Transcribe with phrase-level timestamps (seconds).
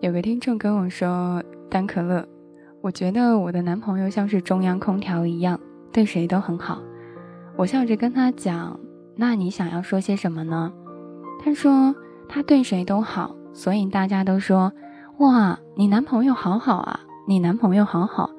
[0.00, 2.24] 有个听众跟我说：“丹可乐，
[2.80, 5.58] 我觉得我的男朋友像是中央空调一样，
[5.92, 6.80] 对谁都很好。”
[7.58, 8.78] 我笑着跟他讲
[9.18, 10.72] ：“那你想要说些什么呢？”
[11.42, 11.96] 他说
[12.28, 14.72] ：“他对谁都好，所以大家都说，
[15.18, 18.30] 哇，你男朋友好好啊，你男朋友好好。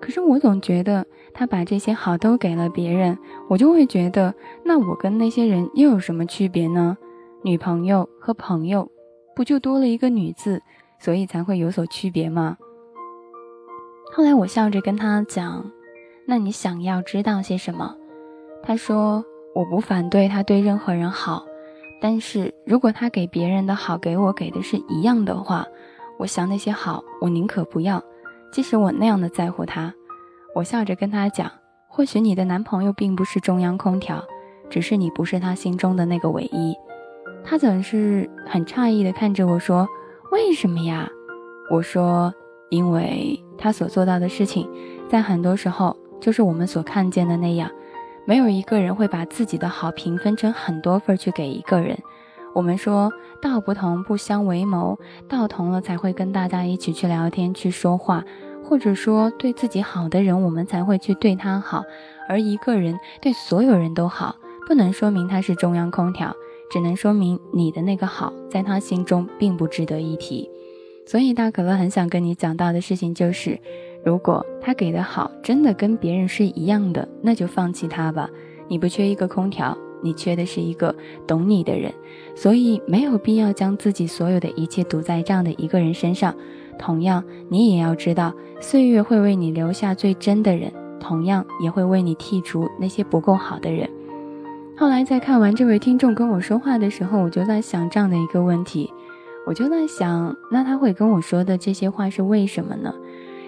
[0.00, 3.18] 可是我总觉得他把这些好都给了别人，
[3.50, 4.34] 我就会觉得，
[4.64, 6.96] 那我跟那些人又有什么区别呢？
[7.42, 8.90] 女朋友和朋友，
[9.36, 10.62] 不就多了一个女字？”
[11.04, 12.56] 所以才会有所区别吗？
[14.16, 15.70] 后来我笑着跟他讲
[16.24, 17.94] ：“那你想要知道些什么？”
[18.64, 19.22] 他说
[19.54, 21.44] ：“我不反对他对任何人好，
[22.00, 25.66] 但是如果他给别人的好给我给的是一样的话，
[26.18, 28.02] 我想那些好我宁可不要，
[28.50, 29.92] 即使我那样的在乎他。”
[30.56, 31.52] 我笑着跟他讲
[31.86, 34.24] ：“或许你的男朋友并不是中央空调，
[34.70, 36.74] 只是你不是他心中的那个唯一。”
[37.44, 39.86] 他总是很诧异的看着我说。
[40.34, 41.08] 为什么呀？
[41.70, 42.34] 我说，
[42.68, 44.68] 因为他所做到的事情，
[45.08, 47.70] 在很多时候就是我们所看见的那样。
[48.26, 51.96] 没有一个人会把自己的好评分成很多份去给一个人。
[52.52, 58.24] 我们说道不同不相为谋，道同了才会跟大家一起去聊天去说话，
[58.64, 61.84] 或者说对自己好的人，我们才会去对他好。
[62.28, 64.34] 而一个人对所有人都好，
[64.66, 66.34] 不能说明他是中央空调。
[66.70, 70.50] 只能说明你的那个好，在他心中并不值得一提。
[71.06, 73.58] 所以大可乐很想跟你讲到的事情就是，
[74.04, 78.28] 如果他给的好真的跟别人是一样的，那就放弃他吧。
[78.68, 80.94] 你不缺一个空调，你缺的是一个
[81.26, 81.92] 懂你的人。
[82.34, 86.34] 所以没有必要将自己所有的一切赌在这样的一个人身上。
[86.78, 93.88] 同样，你也要知道，岁月会为你留下最真的人，同样也会为你剔除那些不够好的人。
[94.76, 98.92] 后来在看完这位听众跟我说话的时候，我就在想这样的一个问题，
[99.46, 102.92] 我就在想，那他会跟我说的这些话是为什么呢？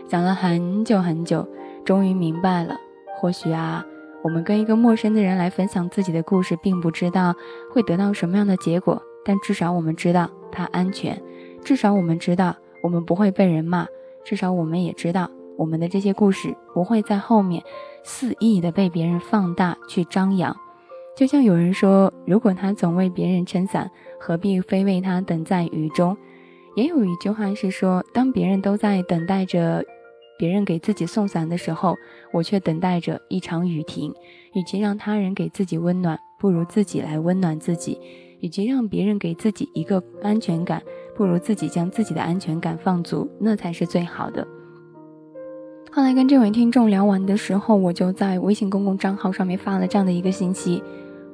[0.09, 1.47] 想了很久很久，
[1.85, 2.77] 终于明白了。
[3.19, 3.85] 或许啊，
[4.23, 7.35] 我们跟一个陌生的人来分享自己的故事，并不知道
[7.73, 11.21] 会得到什么样的结果，但至少我们知道他安全，
[11.65, 12.55] 至少我们知道
[12.85, 13.85] 我们不会被人骂，
[14.25, 17.65] 至少我们也知道我们的这些故事不会在后面
[18.05, 20.57] 肆意的被别人放大去张扬。
[21.17, 23.91] 就像有人说，如果他总为别人撑伞，
[24.21, 26.15] 何必非为他等在雨中？
[26.77, 29.83] 也有一句话是说，当别人都在等待着
[30.39, 31.97] 别人给自己送伞的时候，
[32.35, 34.13] 我却等待着一场雨停。
[34.53, 37.99] 与其让他人给自己温暖，不如自己来温暖自己；
[38.41, 40.83] 与其让别人给自己一个安全感，
[41.15, 44.47] 不如自己将自己的安全感放足，那才是最好的。
[45.91, 50.83] 后来跟这位听众聊完的时候，我就在微信公共账号上面发了这样的一个信息。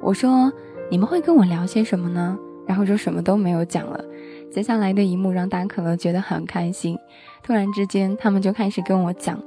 [0.02, 0.52] 我说
[0.90, 2.36] ：“你们会跟我聊些什么呢？”
[2.66, 4.04] 然后就什么都没有讲了。
[4.50, 6.98] 接下来的一幕让大可乐觉得很开心。
[7.42, 9.40] 突然之间，他们就开始跟我讲，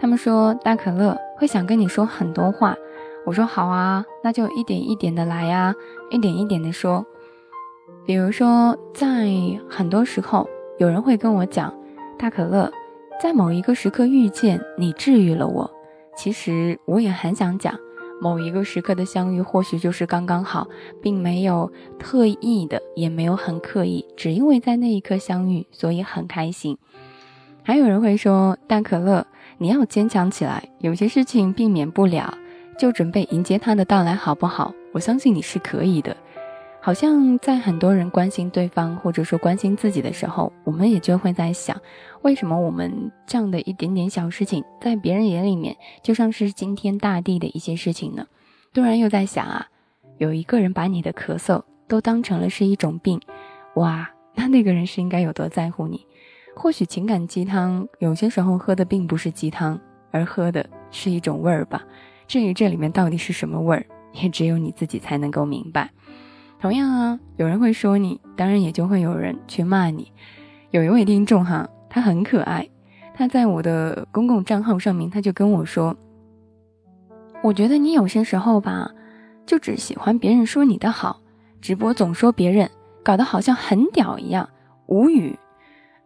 [0.00, 2.76] 他们说大可乐会想跟你说很多话。
[3.26, 5.74] 我说好啊，那就一点一点的来呀，
[6.10, 7.04] 一点一点的说。
[8.06, 9.28] 比如说，在
[9.68, 11.72] 很多时候，有人会跟我讲，
[12.18, 12.70] 大可乐，
[13.22, 15.70] 在某一个时刻遇见你，治愈了我。
[16.16, 17.78] 其实我也很想讲。
[18.20, 20.68] 某一个时刻的相遇，或许就是刚刚好，
[21.00, 26.76] 并没有特意的，也没有很刻意，只因为在那一刻相遇，所以很开心。
[27.62, 29.26] 还有人会说：“大可乐，
[29.58, 32.36] 你要坚强起来，有些事情避免不了，
[32.78, 34.72] 就准备迎接它的到来，好不好？
[34.92, 36.16] 我相信你是可以的。”
[36.82, 41.78] 好像在很多人关心对方，或者说关心自己的时候，我们也就会在想，
[42.22, 48.26] 为什么我们这样的一点点小事情，在别人眼里面就像是惊天大地的一些事情呢？
[48.72, 49.66] 突然又在想啊，
[50.16, 53.20] 有一个人把你的咳嗽都当成了是一种病，
[53.74, 56.06] 哇，那那个人是应该有多在乎你？
[56.56, 59.78] 或许情感鸡汤有些时候喝的并不是鸡汤，
[60.10, 61.84] 而喝的是一种味儿吧。
[62.26, 65.90] 至于这里面到底是什么味儿，也只有你自己才能够明白。
[66.60, 70.12] 同样啊，有人会说你，当然也就会有人去骂你。
[70.70, 72.68] 有一位听众哈，他很可爱，
[73.14, 75.96] 他在我的公共账号上面，他就跟我说
[77.42, 78.90] ：“我觉得你有些时候吧，
[79.46, 81.22] 就只喜欢别人说你的好，
[81.62, 82.70] 直播总说别人，
[83.02, 84.46] 搞得好像很屌一样，
[84.84, 85.38] 无语。”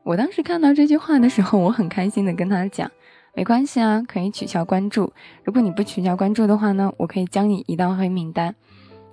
[0.05, 2.88] 我当时看到这句话的时候，我很开心的跟他讲
[3.34, 5.12] ：“没关系啊，可以取消关注。
[5.43, 8.55] 如果你不取消关注的话呢，我可以将你移到黑名单。”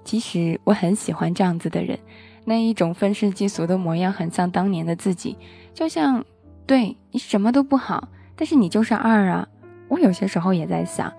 [0.03, 1.97] 其实我很喜欢这样子的人，
[2.45, 5.37] 那一种愤世嫉俗的模样，很像当年的自己。
[5.73, 6.23] 就像，
[6.65, 9.47] 对你什么都不好，但是你就是二啊。
[9.87, 11.11] 我有些时候也在想，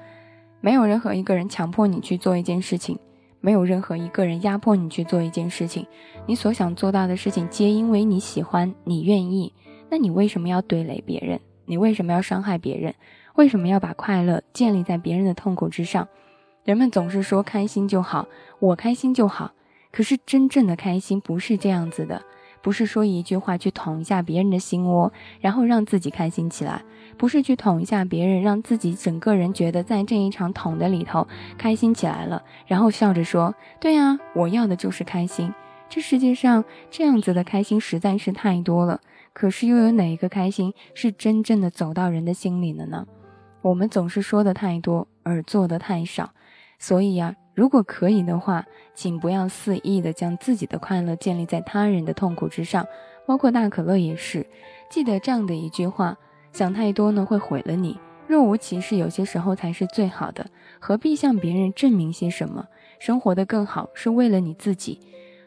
[0.60, 2.98] 没有任何一个人强迫你去做一件事情，
[3.40, 5.86] 没有任何一个人压迫你去做一件事情，
[6.26, 9.52] 你所想做到的事情，皆因为你喜欢，你愿意。
[9.90, 11.38] 那你为什么要怼雷别人？
[11.66, 12.94] 你为什么要伤害别人？
[13.34, 16.08] 为什么要把快乐建立在别人的痛苦之上？
[16.64, 18.28] 人们总是说开心就好，
[18.60, 19.52] 我开心就好。
[19.90, 22.22] 可是真正的开心不是这样子的，
[22.62, 26.80] 不是说一句话去捅一下别人的心窝，然后让自己开心起来；
[27.18, 31.26] 不是去捅一下别人，让自己整个人觉得在这一场捅的里头
[31.58, 35.52] 开心起来了，然后笑着说：“对啊，我要的就是开心。”
[35.90, 39.00] 这世界上这样子的开心实在是太多了，
[39.34, 43.04] 可是又有哪一个开心是真正的走到人的心里了呢？
[43.60, 46.32] 我们总是说的太多，而做的太少，
[46.82, 47.36] 所以呀。
[47.54, 48.64] 如果可以的话，
[48.94, 52.86] 请不要肆意的将自己的快乐建立在他人的痛苦之上，
[53.26, 54.46] 包括大可乐也是。
[54.88, 56.16] 记得这样的一句话：
[56.50, 58.00] 想太多呢，会毁了你。
[58.26, 60.46] 若无其事，有些时候才是最好的。
[60.80, 62.64] 何必向别人证明些什么？
[62.98, 64.98] 生活的更好是为了你自己。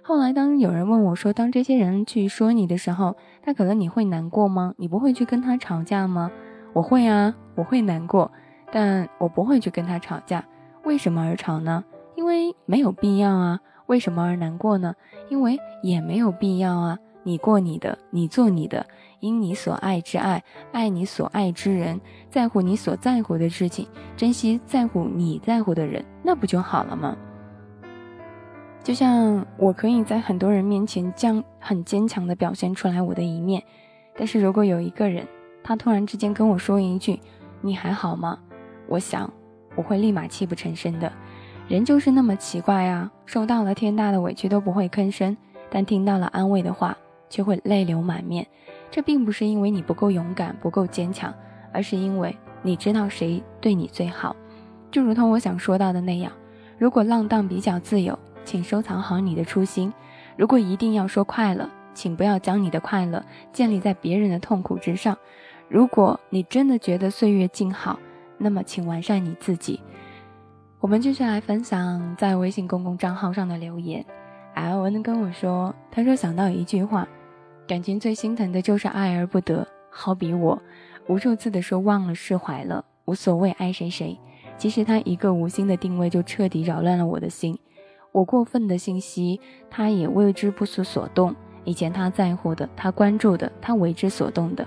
[0.03, 4.75] 后来，当有人问我说，当这些人去说你的时候，大可乐你会难过吗？
[4.77, 6.31] 你不会去跟他吵架吗？
[6.73, 8.31] 我会啊，我会难过，
[8.71, 10.45] 但我不会去跟他吵架。
[10.85, 11.83] 为什么而吵呢？
[12.15, 14.95] 因为没有必要啊，为什么而难过呢？
[15.29, 16.97] 因为也没有必要啊。
[17.23, 18.85] 你过你的，你做你的，
[19.19, 21.99] 因你所爱之爱，爱你所爱之人，
[22.29, 27.17] 在乎你所在乎的事情，珍惜在乎你在乎的人，那不就好了吗？
[28.83, 33.63] 就像我可以在很多人面前将很坚强的表现出来我的一面，
[34.15, 35.27] 但是如果有一个人，
[35.63, 37.19] 他突然之间跟我说一句
[37.61, 38.37] “你还好吗”，
[38.87, 39.33] 我想
[39.75, 41.11] 我会立马泣不成声的。
[41.67, 43.11] 人就是那么奇怪啊！
[43.25, 45.35] 受到了天大的委屈都不会吭声，
[45.69, 46.95] 但听到了安慰的话
[47.29, 48.45] 却会泪流满面。
[48.91, 51.33] 这并不是因为你不够勇敢、不够坚强，
[51.73, 54.35] 而是因为你知道谁对你最好。
[54.91, 56.31] 就如同我想说到的那样，
[56.77, 59.91] 如果浪荡比较自由，请收藏好你的初心；
[60.37, 65.15] 如果一定要说快乐，请不要将你的快乐建立在别人的痛苦之上；
[65.67, 67.99] 如果你真的觉得岁月静好，
[68.37, 69.79] 那么请完善你自己。
[70.79, 74.05] 我们继续来分享在微信公共账号上的留言。
[74.53, 77.07] L N 跟我说，他说想到一句话，
[77.67, 79.67] 感情最心疼的就是爱而不得。
[79.89, 80.61] 好比我，
[81.07, 84.17] 无数次的说忘了释怀了，无所谓爱谁谁。
[84.57, 87.57] 其实他一个无心的定位就彻底扰乱了我的心。
[88.11, 91.35] 我过分的信息，他也为之不思所动。
[91.65, 94.65] 以前他在乎的，他关注的，他为之所动的，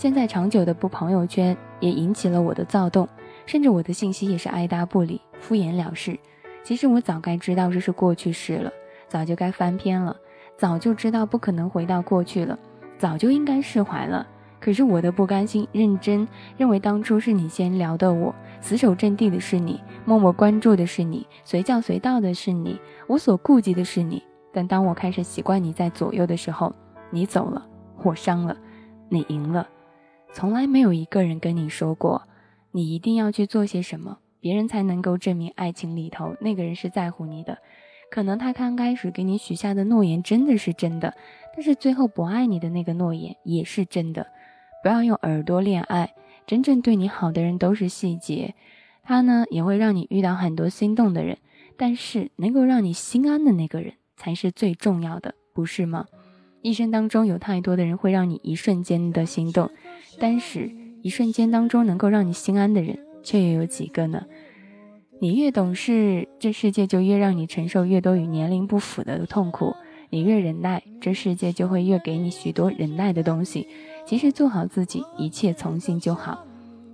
[0.00, 3.06] 现在长久的不朋友圈，也引起了我的躁动。
[3.44, 6.18] 甚至我的信息也是爱答不理、敷衍了事。
[6.64, 8.72] 其实我早该知道这是过去式了，
[9.08, 10.16] 早就该翻篇了，
[10.56, 12.58] 早就知道不可能回到过去了，
[12.96, 14.26] 早就应该释怀了。
[14.58, 16.26] 可是我的不甘心、认真
[16.56, 24.22] 认为当初是你先聊的，我死守阵地的是你，默默关注的是你，随叫随到的是你，无所顾忌的是你。
[24.50, 26.74] 但当我开始习惯你在左右的时候，
[27.10, 27.62] 你走了，
[28.02, 28.56] 我伤了，
[29.10, 29.68] 你赢了。
[30.32, 32.22] 从来没有一个人跟你说过。
[32.72, 37.58] 你一定要去做些什么，别人才能够证明爱情里头那个人是在乎你的。
[38.10, 41.14] 可能他刚开始给你许下的诺言真的是真的，
[41.54, 44.26] 但是最后不爱你的那个诺言也是真的。
[44.82, 46.14] 不要用耳朵恋爱，
[46.46, 48.54] 真正对你好的人都是细节。
[49.02, 51.38] 他呢也会让你遇到很多心动的人，
[51.76, 56.06] 但是能够让你心安的那个人才是最重要的，不是吗？
[56.62, 59.70] 一生当中有太多的人会让你一瞬间的心动，
[60.20, 60.70] 但是。
[61.02, 64.26] 一瞬间当中能够让你心安的人，却又有几个呢？
[65.18, 69.74] 你越懂事，这世界就越让你承受越多与年龄不符的痛苦；
[70.10, 73.66] 你越忍耐，这世界就会越给你许多忍耐的东西。
[74.04, 76.44] 其实做好自己，一切从心就好。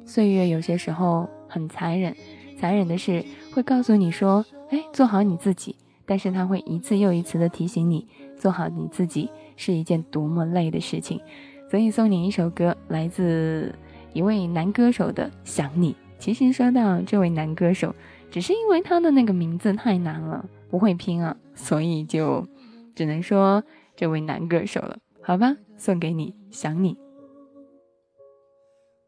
[0.05, 2.15] 岁月有些时候很残忍，
[2.57, 5.75] 残忍的是会告诉你说：“哎，做好你自己。”
[6.07, 8.07] 但是他会一次又一次的提醒你，
[8.39, 11.21] 做好你自己是一件多么累的事情。
[11.69, 13.75] 所以送你一首歌，来自。
[14.13, 17.95] 一位男歌手的想你，其实说到这位男歌手，
[18.31, 22.47] 只是因为他的那个名字太难了，不会拼啊，所以就
[22.95, 23.63] 只能说
[23.95, 26.97] 这位男歌手了，好吧，送给你，想你。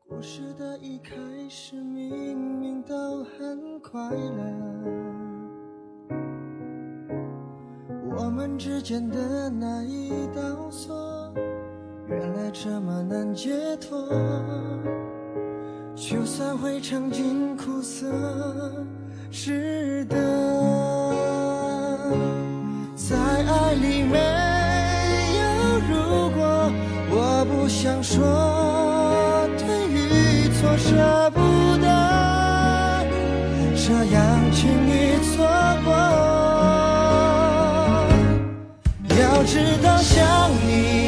[0.06, 1.14] 故事的一开
[1.48, 4.84] 始明明都很快乐，
[8.14, 10.94] 我们之间的那一道锁。
[12.10, 13.98] 原来这么难解脱，
[15.94, 18.06] 就算会尝尽苦涩，
[19.30, 20.16] 值得。
[22.96, 24.18] 在爱里没
[25.36, 25.42] 有
[25.90, 26.72] 如果，
[27.10, 31.40] 我不想说对与错，舍不
[31.82, 31.86] 得
[33.76, 35.44] 这样轻易错
[35.84, 35.92] 过。
[39.20, 41.07] 要知道想你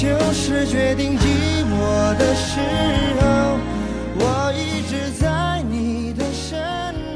[0.00, 1.24] 就是决定寂
[1.64, 2.60] 寞的时
[3.20, 3.58] 候
[4.20, 6.56] 我一直在你的身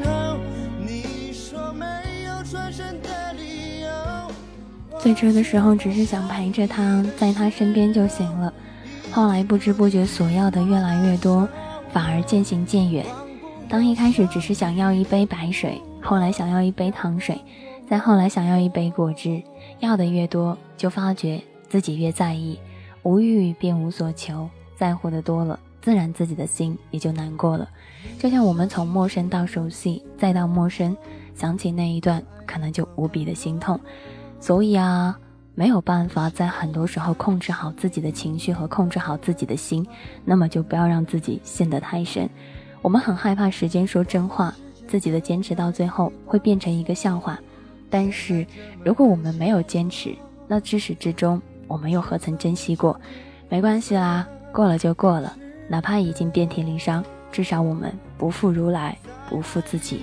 [0.04, 0.36] 后
[0.84, 1.86] 你说没
[2.24, 3.88] 有转身的理由
[4.98, 8.52] 最初的时候只是想陪着他在他身边就行了。
[9.12, 11.48] 后来不知不觉索要的越来越多
[11.92, 13.06] 反而渐行渐远。
[13.68, 17.40] 当一开始只是想要一杯白水后来想要一杯糖水
[17.88, 19.40] 再后来想要一杯果汁
[19.78, 22.58] 要的越多就发觉自己越在意
[23.02, 27.68] 无欲便无所求，在乎的多了，自然自己的心也就难过了。
[28.18, 30.96] 就像我们从陌生到熟悉，再到陌生，
[31.34, 33.78] 想起那一段，可能就无比的心痛。
[34.38, 35.18] 所以啊，
[35.54, 39.86] 没有办法在很多时候控制好自己的情绪和控制好自己的心，
[40.24, 42.28] 那么就不要让自己陷得太深。
[42.80, 44.54] 我们很害怕时间说真话，
[44.88, 47.38] 自己的坚持到最后会变成一个笑话。
[47.90, 48.46] 但是
[48.84, 50.16] 如果我们没有坚持，
[50.48, 52.98] 那至始至终我们又何曾珍惜过？
[53.48, 55.36] 没关系啦，过了就过了，
[55.68, 58.96] 哪怕已经遍体鳞伤，至少我们不负如来，
[59.28, 60.02] 不负自己。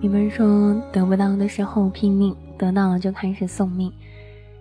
[0.00, 3.92] 你们说得不到的时候拼命，得到了就开始送命，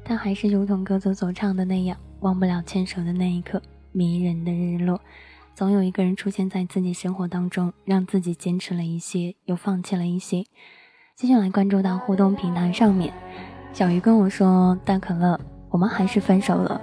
[0.03, 3.61] 但还是如同歌词所唱的那样，忘不了牵手的那一刻，
[3.91, 4.99] 迷人的日落。
[5.53, 10.43] 总有一个人出现在自己生活当中，让自己坚持了一些，又放弃了一些。
[11.15, 13.13] 继续来关注到互动平台上面，
[13.73, 16.81] 小鱼跟我说：“大可乐，我们还是分手了，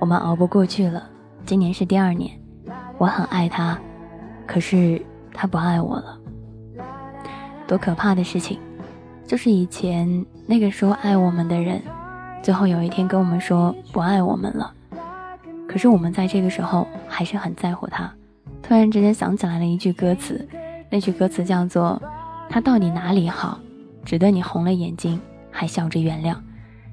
[0.00, 1.08] 我们熬不过去了。
[1.46, 2.30] 今年是第二年，
[2.98, 3.80] 我很爱他，
[4.46, 5.00] 可是
[5.38, 6.18] 他不爱我了。”
[7.68, 8.58] 多可怕的事情！
[9.24, 11.80] 就是以前那个说爱我们的人，
[12.42, 14.72] 最后有一天跟我们说不爱我们了。
[15.68, 18.10] 可是我们在这个时候还是很在乎他。
[18.62, 20.48] 突然之间想起来了一句歌词，
[20.90, 22.02] 那句歌词叫做
[22.48, 23.60] ：“他到底哪里好，
[24.04, 26.34] 值得你红了眼睛还笑着原谅？”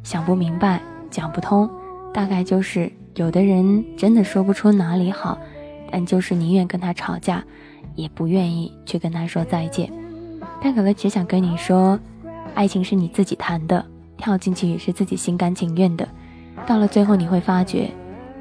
[0.04, 1.70] 想不明白，讲不通，
[2.14, 5.38] 大概就是有的人真的说不出哪里好，
[5.90, 7.42] 但就是宁愿跟他吵架，
[7.96, 9.92] 也不愿意去跟他说再见。
[10.62, 12.00] 但可乐只想跟你说，
[12.54, 13.86] 爱情是你自己谈的，
[14.18, 16.08] 跳进去也是自己心甘情愿的。
[16.66, 17.90] 到了最后，你会发觉，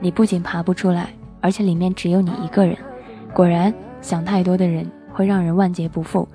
[0.01, 1.09] 你不仅爬不出来，
[1.41, 2.77] 而且里面只有你一个人。
[3.33, 6.27] 果然，想太多的人会让人万劫不复。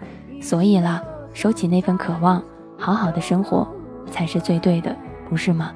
[0.41, 1.01] 所以啦，
[1.33, 2.43] 收起那份渴望，
[2.77, 3.67] 好好的生活
[4.11, 4.95] 才是最对的，
[5.29, 5.73] 不是吗？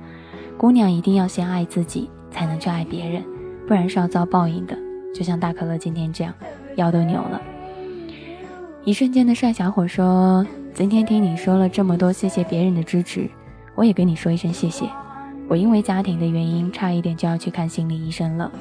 [0.57, 3.23] 姑娘一定要先爱自己，才能去爱别人，
[3.67, 4.77] 不然是要遭报应的。
[5.15, 6.33] 就像大可乐今天这样，
[6.75, 7.41] 腰都扭了。
[8.83, 13.29] 一瞬间的帅小伙说：“今天听你说了这么多，谢谢别人的支持，
[13.75, 14.85] 我也跟你说一声谢谢。
[15.47, 18.51] 我因为家庭的原因，差一点就要去看心理医生了。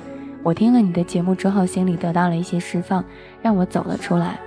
[0.42, 3.04] 我听了你的节目之后，心里得到了一些释放，
[3.40, 4.38] 让我走了出来。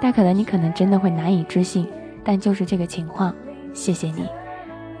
[0.00, 1.86] 大可能你可能真的会难以置信，
[2.22, 3.34] 但就是这个情况。
[3.72, 4.26] 谢谢你，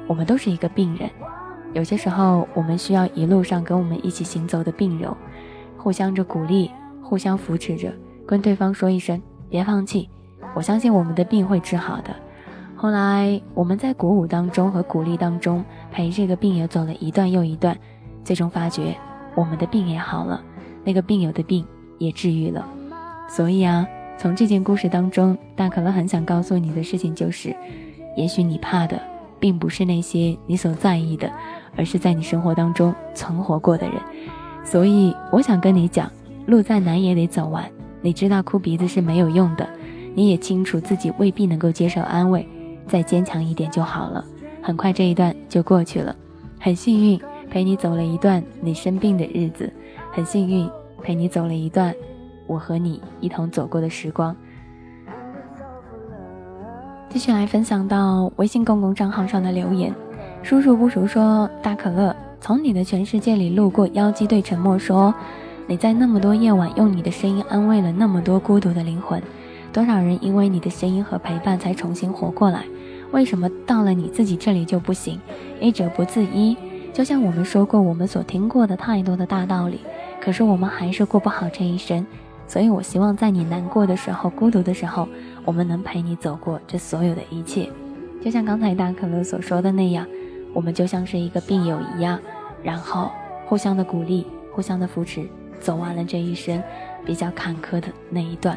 [0.06, 1.10] 我们都是一个病人，
[1.74, 5.16] 有些时候我们需要一路上跟我们一起行走的病友，
[5.76, 6.70] 互相着鼓励，
[7.02, 7.92] 互相扶持着，
[8.26, 10.08] 跟对方说一声别放弃。”
[10.54, 12.14] 我相信我们的病会治好的。
[12.76, 17.76] 后来我们在鼓舞当中和鼓励当中陪这个病友走了一段又一段，
[18.22, 18.94] 最终发觉
[19.34, 20.42] 我们的病也好了，
[20.84, 21.64] 那个病友的病
[21.98, 22.64] 也治愈了。
[23.28, 23.86] 所以啊，
[24.18, 27.56] 从这件故事当中，大可乐很想告诉你的事情就是，
[28.16, 29.00] 也许你怕的
[29.40, 31.32] 并不是那些你所在意的，
[31.76, 33.96] 而是在你生活当中存活过的人。
[34.62, 36.10] 所以我想跟你讲，
[36.46, 37.64] 路再难也得走完。
[38.04, 39.66] 你知道哭鼻子是没有用的，
[40.14, 42.46] 你也清楚自己未必能够接受安慰，
[42.86, 44.22] 再坚强一点就好了。
[44.60, 46.14] 很快这一段就过去了，
[46.60, 47.18] 很幸运
[47.50, 49.72] 陪你走了一段你生病的日子，
[50.12, 50.68] 很幸运
[51.02, 51.94] 陪你走了一段
[52.46, 54.36] 我和你一同走过的时光。
[57.08, 59.94] 继续来分享到微信公共账号上的留言，
[60.42, 65.14] 叔叔不熟说大可乐从你的全世界里路过，妖姬对沉默说。
[65.66, 69.22] 你在那么多夜晚用你的声音安慰了那么多孤独的灵魂，
[69.72, 72.64] 多少人因为你的声音和陪伴才重新活过来？
[73.12, 75.18] 为什么到了你自己这里就不行？
[75.60, 76.54] 医者不自医，
[76.92, 79.80] 就像我们说过我们所听过的太多的大道理，
[80.20, 82.04] 可是我们还是过不好这一生。
[82.46, 85.08] 所以我希望在你难过的时候、孤独的时候，
[85.46, 87.70] 我们能陪你走过这所有的一切。
[88.22, 90.06] 就像刚才大可乐所说的那样，
[90.52, 92.20] 我们就像是一个病友一样，
[92.62, 93.10] 然后
[93.46, 95.26] 互相的鼓励，互相的扶持。
[95.64, 96.62] 走完了这一生
[97.06, 98.54] 比较坎坷的那一段，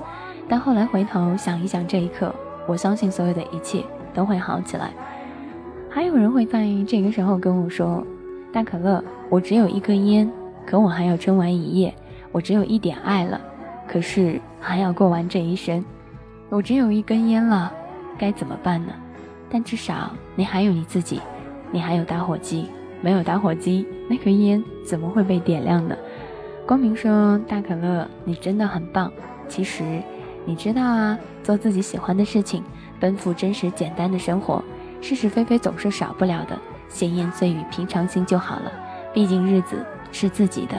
[0.49, 2.35] 但后来回头想一想，这一刻，
[2.67, 3.81] 我相信所有的一切
[4.13, 4.91] 都会好起来。
[5.89, 8.05] 还有人会在这个时候跟我说
[8.51, 10.29] ：“大可乐，我只有一根烟，
[10.65, 11.93] 可我还要撑完一夜；
[12.33, 13.39] 我只有一点爱了，
[13.87, 15.83] 可是还要过完这一生。
[16.49, 17.71] 我只有一根烟了，
[18.17, 18.91] 该怎么办呢？
[19.49, 21.21] 但至少你还有你自己，
[21.71, 22.65] 你还有打火机，
[22.99, 25.95] 没有打火机，那颗烟怎么会被点亮呢？”
[26.67, 29.09] 光明说：“大可乐，你真的很棒。
[29.47, 30.03] 其实，
[30.43, 32.61] 你知道啊，做自己喜欢的事情，
[32.99, 34.61] 奔赴真实简单的生活，
[34.99, 36.59] 是是非非总是少不了的。
[36.89, 38.71] 闲言碎语，平常心就好了。
[39.13, 39.77] 毕竟日子
[40.11, 40.75] 是自己的，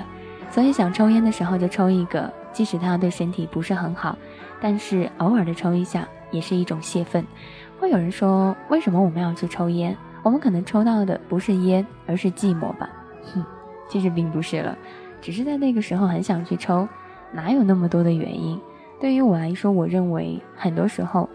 [0.50, 4.18] 所以想抽烟的时候就抽一个，即使它对身体不是很好，
[4.61, 7.25] 但是偶尔的抽一下也是一种泄愤。
[7.80, 9.97] 会有人说，为什么我们要去抽烟？
[10.23, 12.91] 我们可能抽到的不是烟，而是寂寞吧？
[13.32, 13.43] 哼，
[13.89, 14.76] 其实并不是了。”
[15.21, 16.89] 只是在那个时候很想去抽，
[17.33, 18.61] 哪有那么多的原因？
[19.00, 21.28] 对于我来说，我认为很多时候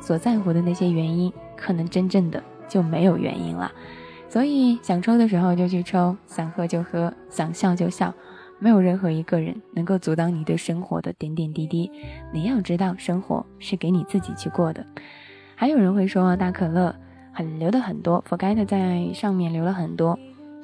[0.00, 3.70] 所在乎的那些原因，可能真正的就没有原因了。
[4.28, 8.12] 所以想抽的时候就去抽，想喝就喝，想笑就笑，
[8.58, 11.90] 没有任何一个人能够阻挡你对生活的点点滴滴。
[12.32, 14.84] 你要知道，生活是给你自己去过的。
[15.54, 16.94] 还有人会说，大可乐
[17.32, 20.18] 很留的很多，forget 在上面留了很多。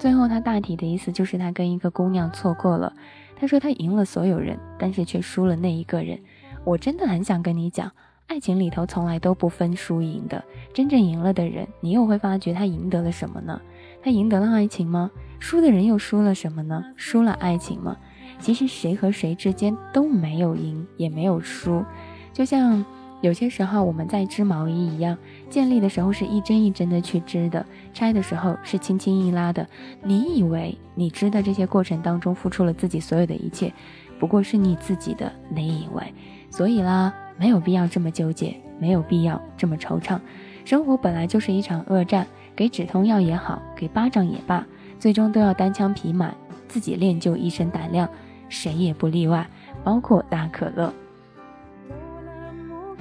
[0.05, 2.93] 最后，他大体的意思就是他跟一个姑娘错过了。
[3.41, 6.21] 他说他赢了所有人，但是却输了那一个人。
[6.63, 7.91] 我真的很想跟你讲，
[8.27, 10.45] 爱情里头从来都不分输赢的。
[10.75, 13.59] 真正赢了的人，你又会发觉他赢得了什么呢？
[14.03, 15.11] 他赢得了爱情吗？
[15.39, 16.85] 输的人又输了什么呢？
[16.97, 17.97] 输了爱情吗？
[18.39, 21.83] 其实谁和谁之间都没有赢，也没有输。
[22.31, 22.85] 就像。
[23.21, 25.17] 有些时候我们在织毛衣一样，
[25.55, 29.65] 建立的时候是一针一针的去织的，拆的时候是轻轻一拉的。
[30.03, 33.73] 你以为你织的这些过程当中付出了自己所有的一切，
[34.19, 36.13] 不过是你自己的你以为。
[36.51, 40.19] 所以啦，没有必要这么纠结，没有必要这么惆怅。
[40.65, 44.67] 生活本来就是一场恶战，给止痛药也好，给巴掌也罢，
[44.99, 46.35] 最终都要单枪匹马，
[46.67, 48.09] 自己练就一身胆量，
[48.49, 49.49] 谁也不例外，
[49.85, 50.93] 包括大可乐。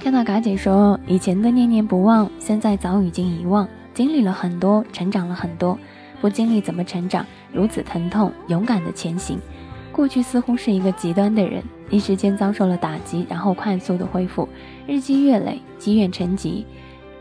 [0.04, 3.66] 看到嘎姐说，以前的念念不忘，现在早已经遗忘。
[3.94, 5.78] 经历了很多，成长了很多，
[6.20, 7.24] 不经历怎么成长？
[7.50, 9.38] 如此疼痛，勇敢的前行。
[9.90, 14.46] 过去似乎是一个极端的人，一时间遭受了打击，然后快速的恢复，
[14.86, 16.66] 日积月累，积怨成疾。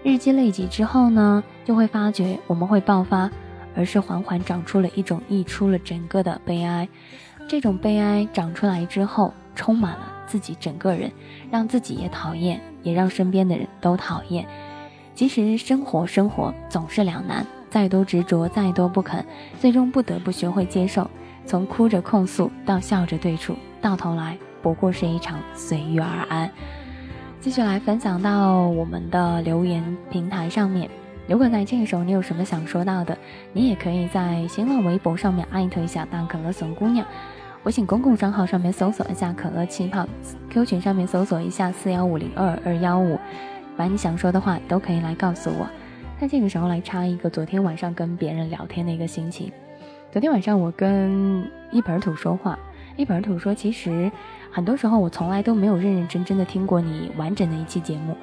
[0.04, 3.32] 日积累积之后呢，就会发觉我们会爆发，
[3.78, 6.86] 而是缓缓长出了一种溢出了整个的悲哀。
[7.48, 11.10] 这种悲哀长出来之后，充满了自己整个人，
[11.50, 12.60] 让自己也讨厌。
[12.84, 14.46] 也让身边的人都讨厌。
[15.16, 19.26] 其实生活，生活总是两难，再多执着，再多不肯，
[19.60, 21.10] 最终不得不学会接受。
[21.46, 26.50] 从哭着控诉到笑着对处，到头来不过是一场随遇而安。
[27.42, 30.90] 继续来分享到我们的留言平台上面。
[31.28, 33.18] 如果在这个时候你有什么想说到的，
[33.52, 37.06] 你也可以在新浪微博上面艾特一下大可乐怂姑娘。
[37.64, 40.06] 微信公共账号上面搜索一下可乐气泡
[40.50, 43.18] ，Q 群上面搜索一下四幺五零二二幺五，
[43.78, 45.66] 把你想说的话都可以来告诉我。
[46.20, 49.50] 在这个时候来插一个昨天晚上跟别人聊天的一个心情。
[50.12, 52.60] 昨天晚上我跟一本土说话，
[52.98, 54.12] 一本土说，其实
[54.52, 58.14] 很多时候我从来都没有认认真真的听过你完整的一期节目。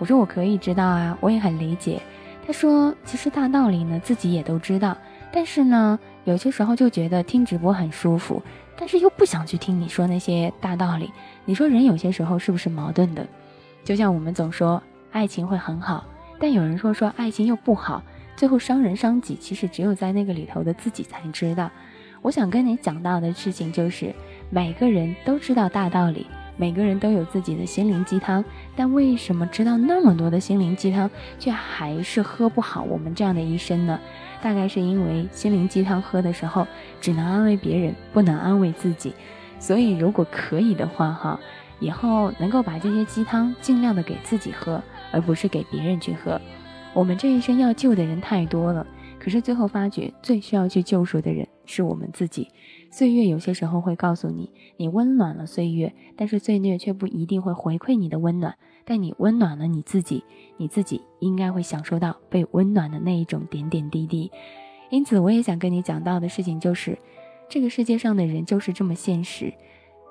[0.00, 2.02] 我说我可以知道啊，我也很理解。
[2.44, 4.96] 他说其实大道理呢自己也都知道，
[5.30, 8.42] 但是呢有些时候就觉得听直播很舒服。
[8.80, 11.10] 但是又不想去听你说那些大道理，
[11.44, 13.26] 你说人有些时候是不是矛盾的？
[13.84, 16.06] 就像我们总说爱情会很好，
[16.38, 18.00] 但有人说说爱情又不好，
[18.36, 21.68] 最后伤人伤己，其实只有在那个里头的自己才知道。
[22.22, 24.14] 我想跟你讲到的事情就是，
[24.48, 26.26] 每个人都知道大道理，
[26.58, 28.44] 每个人都有自己的心灵鸡汤，
[28.74, 33.98] 但为什么知道那么多的心灵鸡汤，却还是喝不好我们这样的一生呢？
[34.42, 36.66] 大概是因为心灵鸡汤喝的时候，
[37.00, 39.14] 只能安慰别人，不能安慰自己。
[39.60, 41.38] 所以，如果可以的话，哈，
[41.78, 46.40] 以后能够把这些鸡汤尽量的给自己喝，而不是给别人去喝。
[46.92, 48.84] 我们这一生要救的人太多了，
[49.20, 52.48] 可是最后发觉最需要去救赎的人是我们自己。
[52.90, 58.56] 岁月有些时候会告诉你，你温暖了岁月，但是岁月却不一定会回馈你的温暖。
[58.84, 60.24] 但你温暖了你自己，
[60.56, 64.30] 你自己应该会享受到被温暖的那一种点点滴滴。
[64.90, 66.98] 因此，我也想跟你讲到的事情就是。
[67.50, 69.54] 这个世界上的人就是这么现实，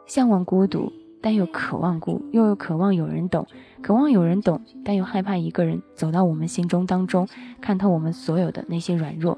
[0.08, 3.46] 向往孤独，但又渴望孤，又又渴望有人懂，
[3.84, 7.28] 渴望有人懂，但又害怕一个人走到我们心中当中，
[7.62, 9.38] 看透我们所有的那些软弱。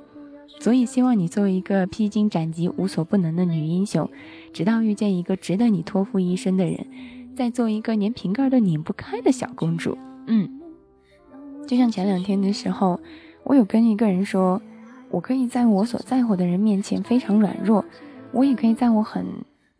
[0.60, 4.10] 所以，希望你作为一个披荆斩棘、无所不能的女英雄，
[4.54, 6.86] 直到遇见一个值得你托付一生的人，
[7.36, 9.98] 再做一个连瓶盖都拧不开的小公主。
[10.28, 10.60] 嗯，
[11.68, 13.00] 就像前两天的时候，
[13.44, 14.62] 我有跟一个人说。
[15.12, 17.84] 我可以在我所在乎的人面前非常软弱，
[18.32, 19.26] 我也可以在我很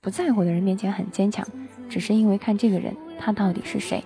[0.02, 1.46] 不在乎的人面前很坚强，
[1.88, 4.04] 只是因为看这个人他到底是谁。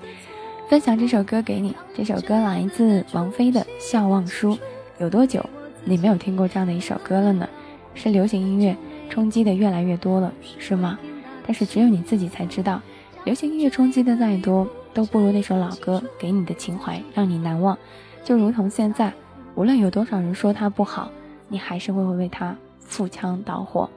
[0.68, 4.52] 分享这首歌给你，这首歌来自王菲的《笑忘书》。
[5.00, 5.42] 有多久
[5.86, 7.48] 你没有听过这样的一首歌了呢？
[7.96, 8.76] 是流行音乐
[9.10, 10.98] 冲击的越来越多了，是吗？
[11.46, 12.82] 但是只有你自己才知道，
[13.26, 17.78] 流行音乐冲击的再多，都不如那首老歌给你的情怀让你难忘。
[18.24, 19.14] 就如同现在。
[19.56, 21.12] 无论有多少人说他不好，
[21.48, 23.88] 你还是会为他赴枪蹈火。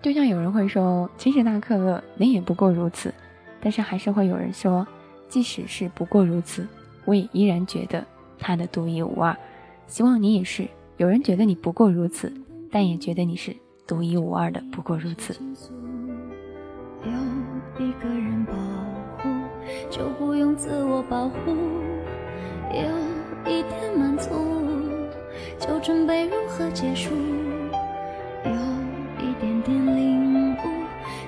[0.00, 3.12] 就像有人会说，其实大可乐你也不过如此，
[3.60, 4.88] 但是还是会有人说，
[5.28, 6.66] 即使是不过如此，
[7.04, 8.02] 我也依然觉得
[8.38, 9.36] 他的独一无二。
[9.86, 10.66] 希望你也是，
[10.98, 12.32] 有人觉得你不过如此，
[12.72, 13.54] 但也觉得你是
[13.86, 15.32] 独一无二的不过如此。
[17.04, 17.12] 有
[17.78, 18.52] 一个人保
[19.16, 19.28] 护，
[19.88, 21.38] 就不用自我保护。
[22.72, 22.82] 有
[23.48, 24.28] 一点满足。
[25.60, 27.14] 就准备如何结束？
[28.44, 28.50] 有
[29.20, 30.56] 一点点领悟，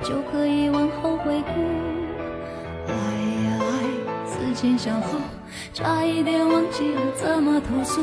[0.03, 1.61] 就可以往后回顾。
[2.89, 2.95] 来
[3.45, 5.21] 呀来，思前想后，
[5.73, 8.03] 差一点忘记了怎么投诉。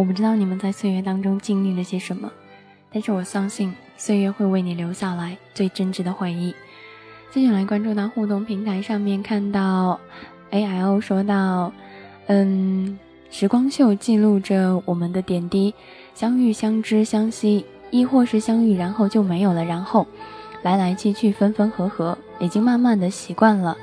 [0.00, 2.32] 我不知道你们在岁月当中经历了些什么，
[2.90, 6.54] 但是我相信岁月会为你留下来最真挚的回忆。
[7.30, 10.00] 接下来关注到互动平台上面，看到
[10.52, 11.70] A L 说到，
[12.28, 12.98] 嗯，
[13.30, 15.74] 时光秀记录着我们的点滴，
[16.14, 20.06] 相遇、相知、相惜，亦或是相遇然后就没有了，然后
[20.62, 23.76] 来来去去，分分合合，已经慢慢的习惯了。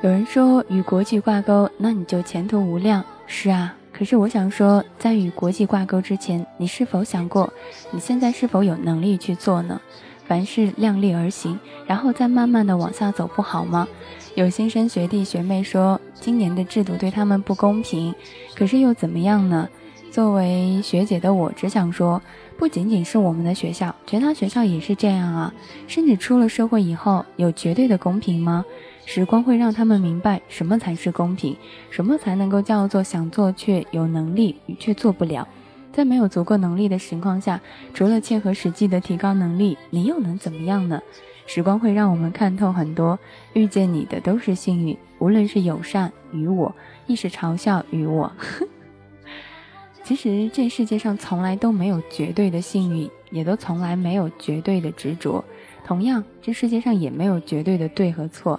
[0.00, 3.04] 有人说与国际挂钩，那你就前途无量。
[3.28, 7.52] 是啊，可是我想说，在与国际挂钩之前，你是否想过，
[7.90, 9.80] 你现在是否有能力去做呢？
[10.24, 13.86] 凡事量力而行，然后再慢慢的往下走，不好吗？
[14.34, 18.14] 有新生学弟学妹说，今年的制度对他们不公平，
[18.56, 19.68] 可是又怎么样呢？
[20.10, 22.20] 作为学姐的我，只想说，
[22.56, 25.52] 不仅仅是我们的学校，其他学校也是这样啊。
[25.86, 28.64] 甚至出了社会以后，有绝对的公平吗？
[29.04, 31.56] 时光会让他们明白什么才是公平，
[31.90, 35.46] 什么才能够叫做想做却有能力却做不了。
[35.92, 37.60] 在没有足够能力的情况下，
[37.92, 41.02] 除了切合实际的提高能力，你又能怎么样呢？
[41.44, 43.18] 时光会让我们看透很多，
[43.52, 46.74] 遇见你的都是幸运，无论是友善与我，
[47.06, 48.32] 亦是嘲笑与我。
[50.04, 55.44] 其实这世界上从来都没有绝对的幸运，也都从来没有绝对的执着。
[55.84, 58.58] 同样，这世界上也没有绝对的对和错。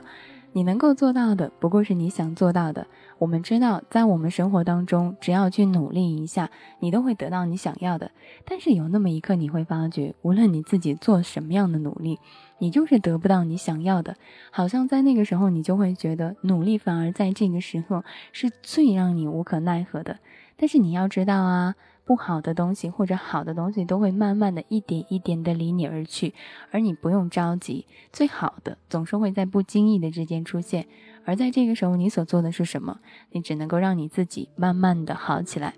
[0.54, 2.88] 你能够做到的，不过是你想做到的。
[3.18, 8.12] 我们知道，在我们生活当中，只要去努力一下，你都会得到你想要的。
[8.46, 12.20] 但是有那么一刻，你会发觉，无论你自己做什么样的努力，
[12.60, 14.16] 你就是得不到你想要的。
[14.52, 20.20] 好像在那个时候，你就会觉得，努力反而在这个时候是最让你无可奈何的。
[20.56, 21.76] 但是你要知道啊。
[22.06, 26.34] 不好的东西或者好的东西都会慢慢的一点一点的离你而去，
[26.72, 30.88] 而你不用着急，最好的总是会在不经意的之间出现，
[31.26, 33.00] 而在这个时候，你所做的是什么？
[33.32, 35.76] 你只能够让你自己慢慢的好起来。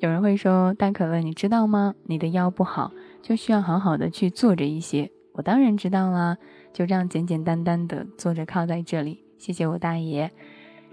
[0.00, 1.94] 有人会说：“大可乐，你知道吗？
[2.06, 2.90] 你的腰不好，
[3.22, 6.38] 就需要好好的去坐着一些。”我当然知道啦，
[6.72, 9.24] 就这样简简单单的坐着靠在这里。
[9.38, 10.32] 谢谢我大爷。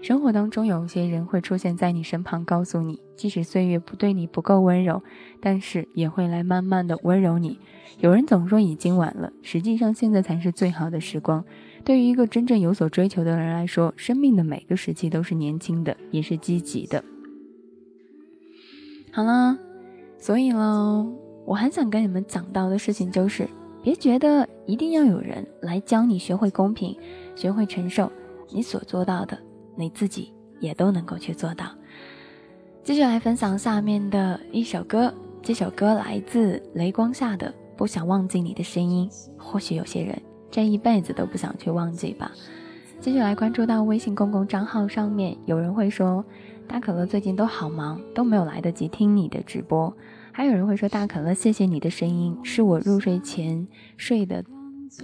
[0.02, 5.02] 生活当中有些人会出现在你身旁，告诉你，即使岁月不对你不够温柔，
[5.40, 7.58] 但是也会来慢慢的温柔你。
[7.98, 11.44] 有人总说已经晚了，实际上现在才是最好的时光。
[11.84, 17.04] 对于一个真正有所追求的人来说，生命的每个时期都是年轻的，也是积极的。
[19.12, 19.58] 好了，
[20.18, 21.12] 所以喽，
[21.44, 23.46] 我很想跟你们讲到的事情就是，
[23.82, 26.96] 别觉得一定要有人来教你学会公平，
[27.36, 28.10] 学会承受，
[28.50, 29.38] 你所做到的。
[29.76, 31.66] 你自己也都能够去做到。
[32.82, 39.08] 继续来分享下面的一首歌，这首歌来自雷光下的《不想忘记你的声音》。
[39.38, 42.32] 或许有些人这一辈子都不想去忘记吧。
[42.98, 46.24] 继续来关注到微信公共账号上面，有人会说
[46.66, 49.94] 大可乐最近都好忙，都没有来得及听你的直播。
[50.32, 54.44] 还有人会说大可乐，谢谢你的声音，是我入睡前睡的。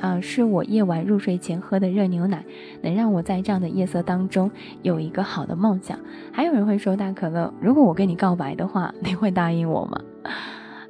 [0.01, 2.45] 啊，是我夜晚入睡前喝的热牛奶，
[2.83, 4.51] 能让我在这样的夜色当中
[4.83, 5.99] 有一个好的梦想。
[6.33, 10.01] 还有人会说，大可乐，如果我跟你告白的话，你会答应我吗？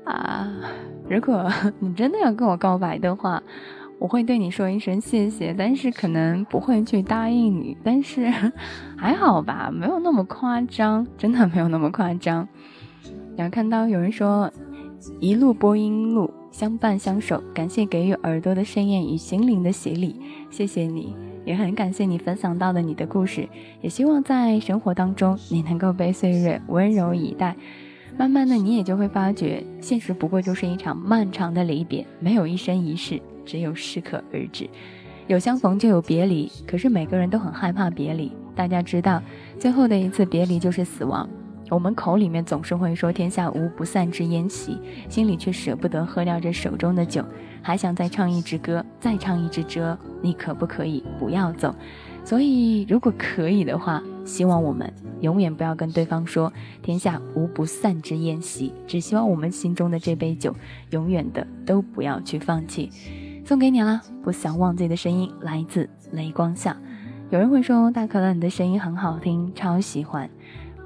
[0.05, 0.53] 啊，
[1.09, 3.43] 如果 你真的要跟我告白的话，
[3.99, 7.77] 我会对你说一声谢谢，但是可能不会去答应你。
[7.83, 8.31] 但是
[8.97, 12.47] 还好吧，没有那么夸张，真的没有那么夸张。
[13.37, 14.51] 然后看到有人说，
[15.21, 16.31] 一路播音录。
[16.53, 20.17] 相伴相守，感谢给予耳朵的盛宴与心灵的洗礼，
[20.49, 21.15] 谢谢你，
[21.45, 23.47] 也很感谢你分享到的你的故事，
[23.83, 27.55] 也希望在生活当中你能够被岁月温柔以待，
[28.17, 34.67] 慢慢的你也就会发觉，现实不过就是一场漫长的离别，没有一生一世，只有适可而止，
[35.27, 39.21] 有相逢就有别离，可是每个人都很害怕别离，大家知道，
[39.59, 41.29] 最后的一次别离就是死亡。
[41.69, 47.25] 我们口里面总是会说天下无不散之宴席，心里却舍不得喝掉这手中的酒，
[47.61, 49.99] 还想再唱一支歌，再唱一支歌。
[50.23, 51.75] 你可不可以不要走？
[52.25, 56.53] 所以，如果可以的话，希望我们永远不要跟对方说
[56.83, 60.55] 天下无不散之宴席，只希望我们心中的这杯酒，
[60.91, 62.91] 永远的都不要去放弃。
[63.45, 66.77] 送给你了，不想忘记的声音，来自雷光下。
[67.31, 70.29] 有人会说大可乐，你的声音很好听，超喜欢。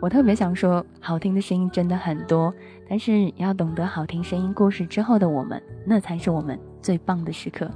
[0.00, 2.52] 我特别想说，好听的声音真的很多，
[2.88, 7.70] 但是要懂得好听声音故事之后的我们，那才是我们最棒的时刻。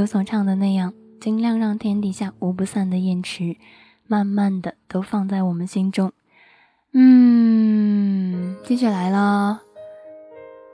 [0.00, 3.56] 歌所唱的那样，尽量让天底下无不散的宴池，
[4.06, 6.10] 慢慢的都放在我们心中。
[6.94, 9.60] 嗯，继续来了，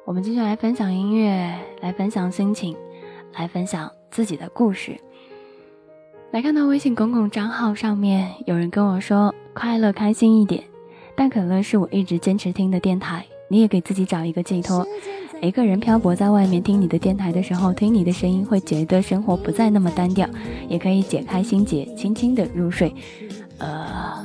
[0.05, 2.77] 我们继续来分享音乐，来分享心情，
[3.35, 4.97] 来分享自己的故事。
[6.31, 10.62] 来看到微信公共账号上面有人跟我说：“快乐开心一点。”
[11.17, 14.87] 但可乐是我一直坚持听的电台，你也给自己找一个寄托。
[15.42, 20.29] 一个人漂泊在外面，听你的电台的时候，听你的声音，会觉得生活不再那么单调，
[20.68, 22.94] 也可以解开心结，轻轻的入睡。
[23.59, 24.25] 呃，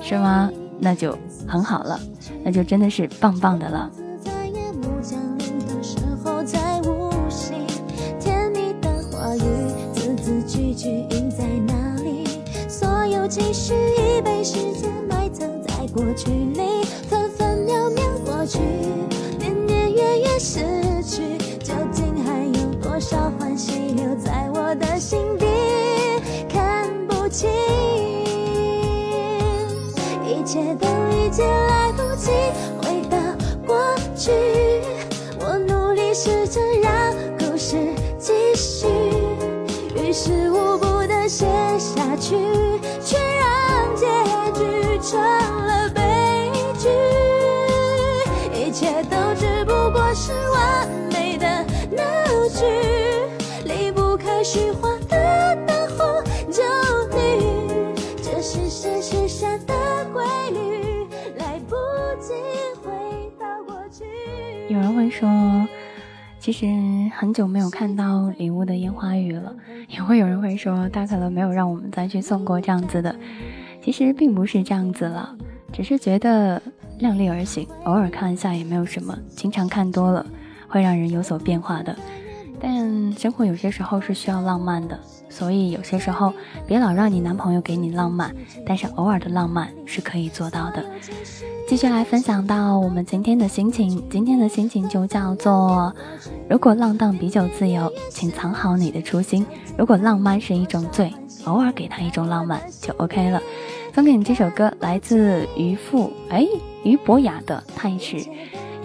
[0.00, 0.50] 是吗？
[0.78, 2.00] 那就很好了，
[2.42, 3.90] 那就真的是棒棒的了。
[13.30, 16.60] 已被时间埋藏在过去里，
[27.40, 27.48] 情，
[30.26, 32.30] 一切都已经来不及
[32.82, 33.16] 回到
[33.66, 33.78] 过
[34.14, 34.30] 去。
[35.38, 37.78] 我努力试着让故事
[38.18, 38.86] 继续，
[39.96, 41.46] 于事无补的写
[41.78, 42.36] 下去，
[43.02, 44.04] 却让结
[44.52, 44.60] 局
[45.02, 46.02] 成了悲
[46.78, 46.90] 剧。
[48.52, 51.46] 一切都只不过是完美的
[51.90, 52.02] 闹
[52.54, 52.66] 剧，
[53.64, 54.79] 离不开虚幻
[65.20, 65.68] 说，
[66.38, 66.66] 其实
[67.14, 69.54] 很久没有看到礼物的烟花雨了。
[69.90, 73.14] 也会有人会说，大可乐没有让我们再去送过这样子的。
[73.82, 75.36] 其实并不是这样子了，
[75.72, 76.60] 只是觉得
[77.00, 79.14] 量力而行，偶尔看一下也没有什么。
[79.28, 80.24] 经常看多了，
[80.68, 81.94] 会让人有所变化的。
[82.58, 84.98] 但生活有些时候是需要浪漫的，
[85.30, 86.32] 所以有些时候
[86.66, 88.34] 别老让你男朋友给你浪漫，
[88.66, 90.84] 但是偶尔的浪漫是可以做到的。
[91.66, 95.94] 继续来分享到我们今天的心情，今天的心情就叫做：
[96.48, 99.44] 如果浪荡比较自由，请藏好你的初心；
[99.78, 101.12] 如果浪漫是一种罪，
[101.44, 103.40] 偶尔给他一种浪漫就 OK 了。
[103.94, 106.44] 送给你这首歌，来自于父哎
[106.82, 108.16] 于博雅的《太迟》。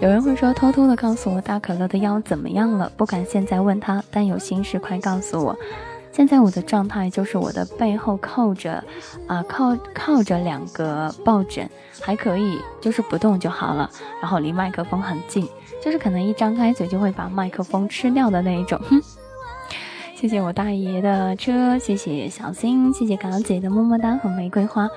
[0.00, 5.56] 有人会说，偷偷的告诉我大可乐的腰怎么样了，不敢现在问他，但有心事快告诉我。
[6.16, 8.82] 现在我的状态就是我的背后靠着，
[9.26, 11.68] 啊靠靠着两个抱枕，
[12.00, 13.90] 还可以，就是不动就好了。
[14.22, 15.46] 然后离麦克风很近，
[15.84, 18.80] 就是可能一张开嘴就会把麦克风吃掉的那一种。
[18.88, 18.98] 哼，
[20.16, 24.88] 谢谢我大爷的车，谢谢小新，谢谢港姐的么么哒和玫瑰花。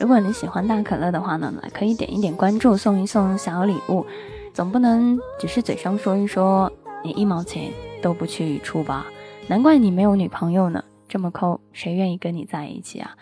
[0.00, 4.04] 如果你喜欢大可乐的话呢，可以点一点关注，送一送小礼物。
[4.52, 6.72] 总不能只是嘴上说一说，
[7.04, 7.70] 你一毛钱
[8.02, 9.06] 都不去出吧？
[9.46, 13.16] 难怪你没有女朋友呢，这么抠，谁愿意跟你在一起啊？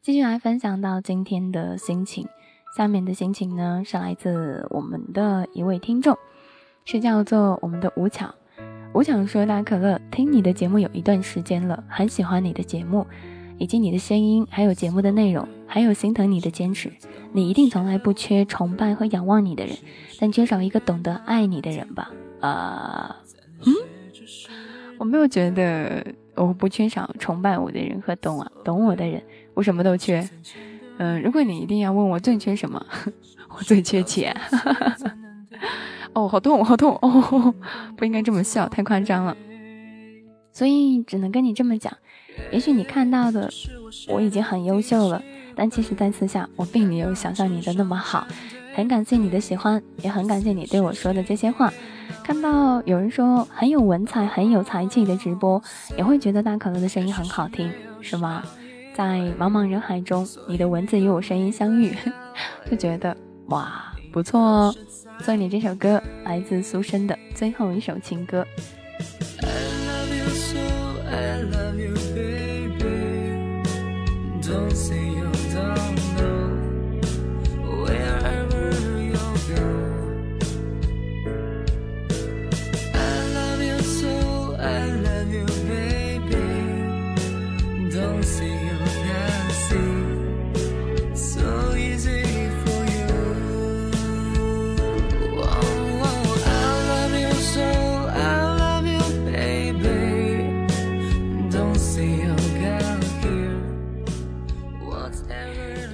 [0.00, 2.26] 继续来分享到今天的心情，
[2.76, 6.16] 下面的心情呢是来自我们的一位听众，
[6.84, 8.34] 是叫做我们的吴巧。
[8.94, 13.06] 吴巧说：“大可乐，听你的节目有一段时间了，很喜欢你的节目。”
[13.60, 16.92] 以及你的声音，还有节目的内容，还有心疼你的坚持，
[17.32, 19.76] 你一定从来不缺崇拜和仰望你的人，
[20.20, 22.12] 但缺少一个懂得爱你的人吧？
[22.38, 23.16] 啊，
[23.66, 23.74] 嗯，
[24.98, 29.22] 我没有觉得我不缺少崇拜我的人和懂啊懂我的人，
[29.54, 30.28] 我什么都缺。
[30.98, 32.84] 嗯，如果你一定要问我最缺什么，
[33.56, 34.36] 我最缺钱。
[36.12, 37.54] 哦，好痛，好痛哦！
[37.96, 39.36] 不应该这么笑，太夸张了。
[40.52, 41.92] 所以只能跟你这么讲。
[42.50, 43.48] 也许你看到的
[44.08, 45.22] 我已经很优秀了，
[45.54, 48.26] 但其实，在私下我并没有想象你的那么好。
[48.74, 51.72] 很感谢你的喜欢，也很感谢你对我说的这些话。
[52.22, 55.62] 看到有人说很有文采、很有才气的直播，
[55.96, 58.42] 也会觉得大可乐的声音很好听，是吗？
[58.94, 61.94] 在茫茫人海中，你的文字与我声音相遇，
[62.70, 63.16] 就觉得
[63.46, 64.74] 哇，不错哦。
[65.20, 68.46] 送你这首歌，来自苏轼的最后一首情歌。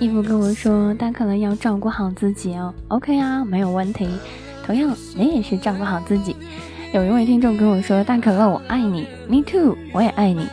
[0.01, 2.75] 衣服跟我说：“大可乐要照顾好自己哦。
[2.89, 4.07] ”OK 啊，没有问题。
[4.67, 6.37] 同样，你也是照顾好自己。
[6.93, 9.07] 有一位听众跟我说：“大可乐，我爱你。
[9.27, 10.47] ”Me too，我也爱你。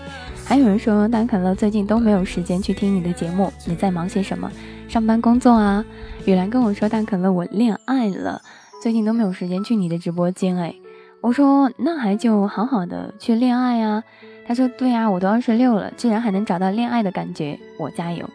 [0.52, 4.52] 还有人说：“大可乐最近都没有时间去听你的节目，你在忙些什么？
[4.90, 5.86] 上班工作啊？”
[6.28, 8.42] 雨兰跟我说：“大可乐，我恋爱了，
[8.84, 10.76] 最近都没有时间去你的直播间。”哎，
[11.22, 14.04] 我说：“那还就好好的去恋爱啊。”
[14.46, 18.30] 他说：“对啊，我都二十六了，居然还能找到恋爱的感觉，我加油。”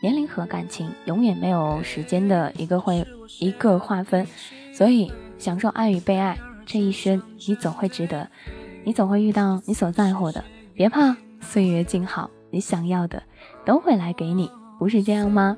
[0.00, 3.04] 年龄和感情永远没有时间的一个会
[3.40, 4.24] 一个划分，
[4.72, 8.30] 所以享受爱与被爱这一生，你总会值得，
[8.84, 10.44] 你总会遇到你所在乎的。
[10.72, 13.22] 别怕，岁月静好，你想要的
[13.64, 15.56] 都会来给你，不是这样吗？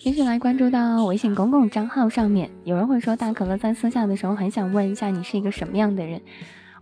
[0.00, 6.20] 继续来关注到微信公共账号上面，有人会说大可乐在私下的时候很想问一下你是一个什么样的人，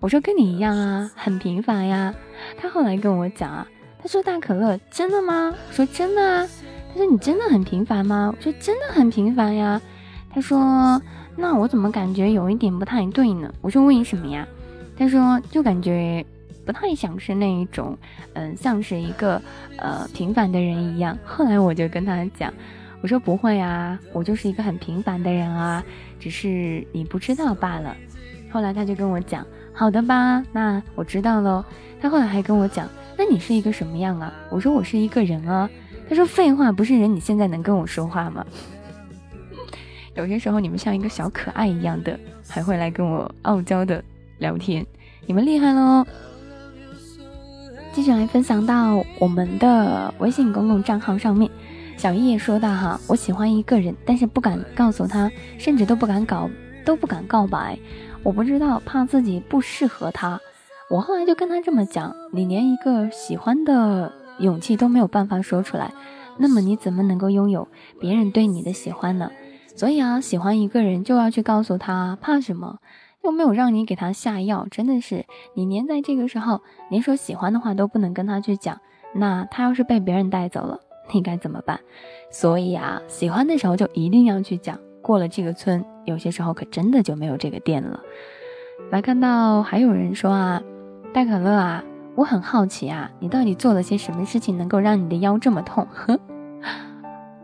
[0.01, 2.15] 我说跟你一样啊，很平凡呀。
[2.57, 3.67] 他后来跟我讲啊。
[4.05, 6.45] 他说：“大可乐，真的吗？”我说：“真的啊。”
[6.91, 9.81] 他说：“你真的很平凡吗？”我说：“真的很平凡呀。”
[10.29, 11.01] 他说
[11.39, 14.45] ：“那我怎么感觉有一点不太对呢？”我说：“为什么呀？”
[14.99, 16.27] 他说：“就感觉
[16.65, 17.97] 不太像是那一种，
[18.35, 19.41] 嗯，像是一个
[19.79, 22.53] 呃平凡的人一样。”后来我就跟他讲
[23.03, 25.83] ：“我说不会啊，我就是一个很平凡的人啊，
[26.19, 27.97] 只是你不知道罢了。”
[28.51, 31.65] 后来他就跟我讲：“好的吧，那我知道喽。”
[32.01, 32.89] 他后来还跟我讲。
[33.17, 34.33] 那你是一个什么样啊？
[34.51, 35.69] 我说我是一个人啊。
[36.09, 38.45] 他说废话，不是人，你现在能跟我说话吗？
[40.15, 44.03] 有些时候你们像一个小可爱一样的，还会来跟我傲娇的
[44.39, 44.85] 聊天，
[45.27, 46.05] 你们厉害喽！
[47.95, 51.51] 继续来分享到我们的微信公共账号上面，
[51.99, 56.49] 小叶说到哈，我喜欢一个人，但是不敢告诉他，甚至都不敢搞，
[56.87, 57.79] 都不敢告白。
[58.23, 60.41] 我不知道，怕自己不适合他。
[60.89, 65.93] 我后来就跟他这么讲：你连一个喜欢的勇气都没有办法说出来，
[66.39, 67.69] 那么你怎么能够拥有
[68.01, 69.31] 别人对你的喜欢呢？
[69.77, 72.79] 所以啊，喜欢一个人就要去告诉他，怕什么？
[73.23, 76.61] 又没有让你给他下药，真的是你连在这个时候
[76.91, 78.81] 连说喜欢的话都不能跟他去讲，
[79.15, 80.81] 那他要是被别人带走了，
[81.13, 81.79] 你该怎么办？
[82.31, 88.01] 所以啊，喜欢的时候就一定要去讲，过了这个村，有些时候可真的就没有这个店了。
[88.91, 90.63] 来看到还有人说啊，
[91.15, 91.85] 大可乐啊，
[92.17, 95.87] 我很好奇啊，你到底做了些什么事情能够让你的腰这么痛？
[95.93, 96.19] 呵。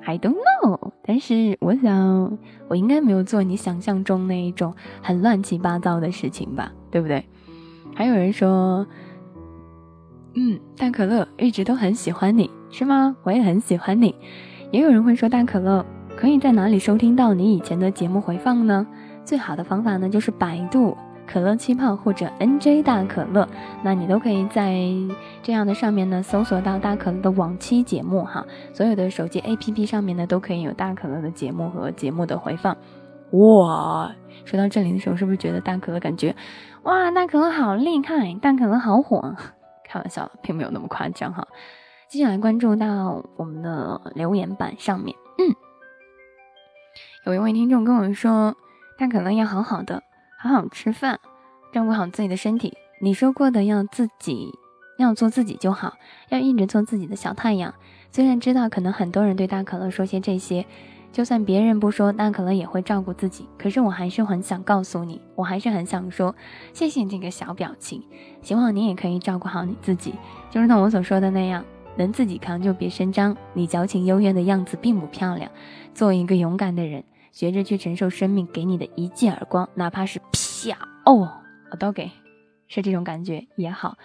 [0.08, 7.22] I don't know，但是我想我应该没有做你想象中那一种很乱七八糟的事情吧，对不对？
[7.94, 8.86] 还有人说，
[10.32, 13.14] 嗯，大可乐一直都很喜欢你，是吗？
[13.22, 14.14] 我也很喜欢你。
[14.70, 15.84] 也有人会说，大可乐
[16.16, 18.86] 可以在哪里收听到你以前的节目回放呢？
[19.26, 20.96] 最好的方法呢，就是百度。
[21.30, 23.46] 可乐气泡或者 NJ 大可乐，
[23.84, 24.74] 那你都可以在
[25.42, 28.44] 这样的上面呢搜索到大可乐的往期节目哈。
[28.72, 32.74] 所有的手机 APP 上面呢都可以有大可乐的节目和节目的回放。
[33.32, 34.10] 哇，
[34.46, 36.34] 说到这里的时候，是不是觉得大可乐感觉
[36.84, 39.34] 哇，大可乐好厉害，大可乐好火？
[39.86, 41.46] 开玩笑，并没有那么夸张哈。
[42.08, 45.52] 接下来关注到我们的留言板上面，嗯，
[47.26, 48.54] 有一位听众跟我说，
[48.98, 50.02] 大可乐要好好的。
[50.40, 51.18] 好好吃饭，
[51.72, 52.72] 照顾好自己的身体。
[53.00, 54.54] 你说过的要自己
[54.96, 55.94] 要做自己就好，
[56.28, 57.74] 要一直做自己的小太阳。
[58.12, 60.64] 虽然知道可能很多人对大可乐说些这些，
[61.10, 63.48] 就算别人不说，大可乐也会照顾自己。
[63.58, 66.32] 可是我还是很想告诉你，我还是很想说，
[66.72, 68.04] 谢谢这个小表情。
[68.40, 70.14] 希望你也可以照顾好你自己，
[70.52, 71.64] 就如同我所说的那样，
[71.96, 73.36] 能自己扛就别声张。
[73.54, 75.50] 你矫情幽怨的样子并不漂亮，
[75.94, 77.02] 做一个勇敢的人。
[77.30, 81.30] 学着去承受生命给你的一记耳光，哪怕是啪哦，
[81.70, 82.10] 我都给，
[82.66, 83.96] 是这种感觉也好。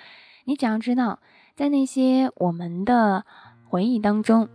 [0.45, 1.19] 你只要知道，
[1.55, 3.25] 在那些我们的
[3.67, 4.49] 回忆当中，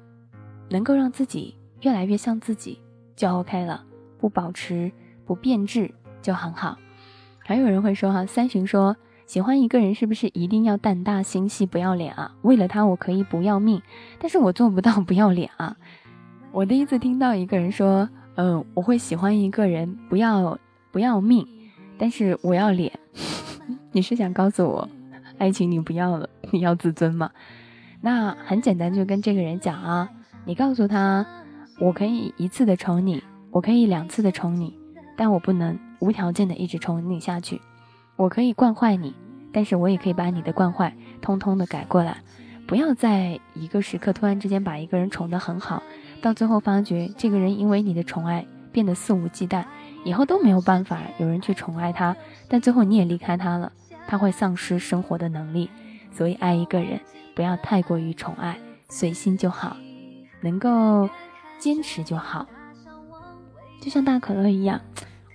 [0.69, 2.79] 能够让自己越来越像自己
[3.17, 3.85] 就 OK 了，
[4.19, 4.93] 不保持
[5.25, 6.77] 不变质就很好。
[7.39, 8.97] 还有人会说哈，三巡说
[9.27, 12.35] 喜欢一个人是不是一定要胆大心细不要脸啊？
[12.43, 13.83] 为了他我可以不要命，
[14.19, 15.77] 但是我做不到不要脸啊。
[16.53, 18.09] 我第一次听到一个人说。
[18.39, 20.57] 嗯，我会喜欢一个人，不要
[20.93, 21.45] 不要命，
[21.99, 22.93] 但是我要脸。
[23.91, 24.89] 你是想告诉我，
[25.39, 27.33] 爱情你不要了，你要自尊吗？
[28.01, 30.09] 那很简单，就跟这个人讲啊，
[30.45, 31.27] 你告诉他，
[31.81, 33.21] 我可以一次的宠你，
[33.51, 34.79] 我可以两次的宠你，
[35.17, 37.61] 但我不能无条件的一直宠你下去。
[38.15, 39.13] 我可以惯坏你，
[39.53, 42.19] 但是我也可以把你的惯坏通通的改过来。
[42.69, 45.83] 不要在一个时刻突然之间把一个人宠得很好。
[46.21, 49.65] 到最后发觉，这个人因为你的宠爱变得肆无忌惮，
[50.05, 52.17] 以后都没有办法有人去宠爱他。
[52.49, 53.73] 但最后你也离开他了，
[54.07, 55.71] 他会丧失生活的能力。
[56.11, 57.01] 所以爱一个人
[57.37, 58.59] 不要太过于宠爱，
[58.89, 59.77] 随心就好，
[60.41, 61.09] 能够
[61.59, 62.47] 坚持就好。
[63.81, 64.81] 就像大可乐一样，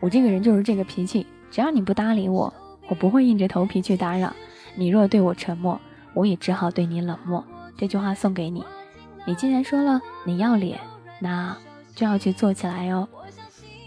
[0.01, 2.53] 我这个人就是这个脾气，只要你不搭理我，
[2.89, 4.33] 我不会硬着头皮去打扰
[4.75, 4.89] 你。
[4.89, 5.79] 若对我沉默，
[6.13, 7.45] 我也只好对你冷漠。
[7.77, 8.63] 这句话送给你。
[9.25, 10.79] 你既然说了你要脸，
[11.19, 11.55] 那
[11.95, 13.07] 就要去做起来哦。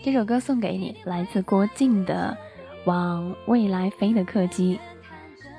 [0.03, 2.37] 这首歌送给你，来自郭靖的
[2.87, 4.77] 《往未来飞的客机》。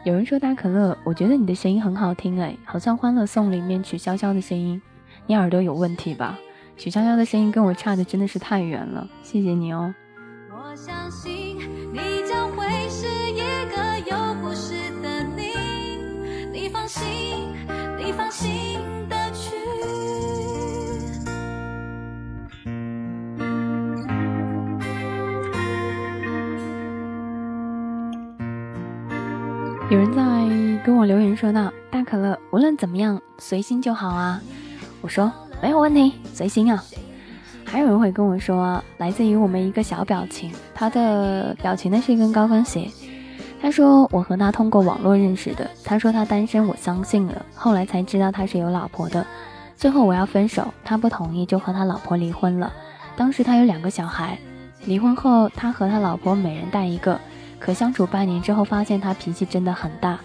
[0.04, 4.82] 有人说大可乐，我觉得你的声音很好听哎，好像《欢乐颂》里面曲筱绡的声音。
[5.26, 6.40] 你耳朵有问题吧？
[6.78, 9.08] 曲筱绡的声音跟我差的真的是太远了。
[9.22, 9.94] 谢谢你哦。
[10.50, 11.58] 我相信
[11.92, 14.74] 你将会是一个有故事
[15.04, 15.52] 的你，
[16.54, 17.04] 你放心，
[17.98, 18.67] 你放心。
[29.90, 34.42] 有人在跟我留言说道：“大可乐，无论怎么样，随心就好啊。”
[35.00, 35.32] 我说
[35.64, 36.84] ：“没有问题，随心啊。”
[37.64, 42.92] 还有人会跟我说：“来自于我们一个小表情，他的表情呢是一根高跟鞋。”
[43.62, 47.46] 他说：“我和他通过网络认识的。”他说他单身，我相信了。
[47.56, 49.26] 后来才知道他是有老婆的。
[49.78, 52.74] 最后我要分手，他不同意，就和他老婆离婚了。
[53.16, 54.38] 当时他有两个小孩，
[54.84, 57.18] 离婚后他和他老婆每人带一个。
[57.60, 60.20] 可相处半年之后，发现他脾气真的很大，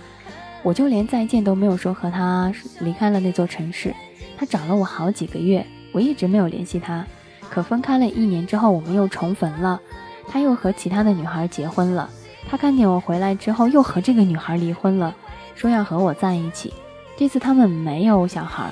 [0.62, 3.94] 我就连再见都没有说，和他离开了那座城市。
[4.36, 7.04] 他找了我好几个月，我一直没有联系他。
[7.48, 9.80] 可分开了一年之后，我们又重逢了，
[10.28, 12.08] 他又和其他的女孩结婚了。
[12.48, 15.14] 他看见我回来之后，又和这个女孩离婚了，
[15.54, 16.72] 说要和我在一起。
[17.16, 18.70] 这次他们没有小孩，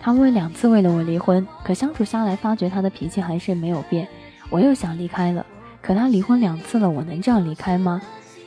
[0.00, 4.06] 他为两次为了我离婚，可相处下来，发觉他的脾气还是没有变。
[4.50, 5.44] 我又想离开了。
[5.82, 8.00] 可他离婚两次了，我能这样离开吗？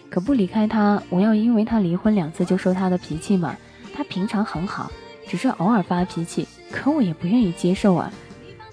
[0.09, 3.57] 可不离开他，我要因为他离婚两次就受他的脾气吗？
[3.93, 4.89] 他平常很好，
[5.27, 8.11] 只是偶尔发脾气，可我也不愿意接受啊。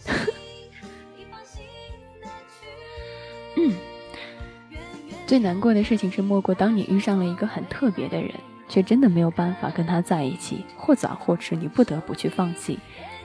[3.56, 3.74] 嗯，
[5.26, 8.30] 最难过的事情是，莫过当你遇上了一个很特别的人，
[8.68, 12.78] 却真的没有办法跟他在一起，或早或迟，你不得不去放弃。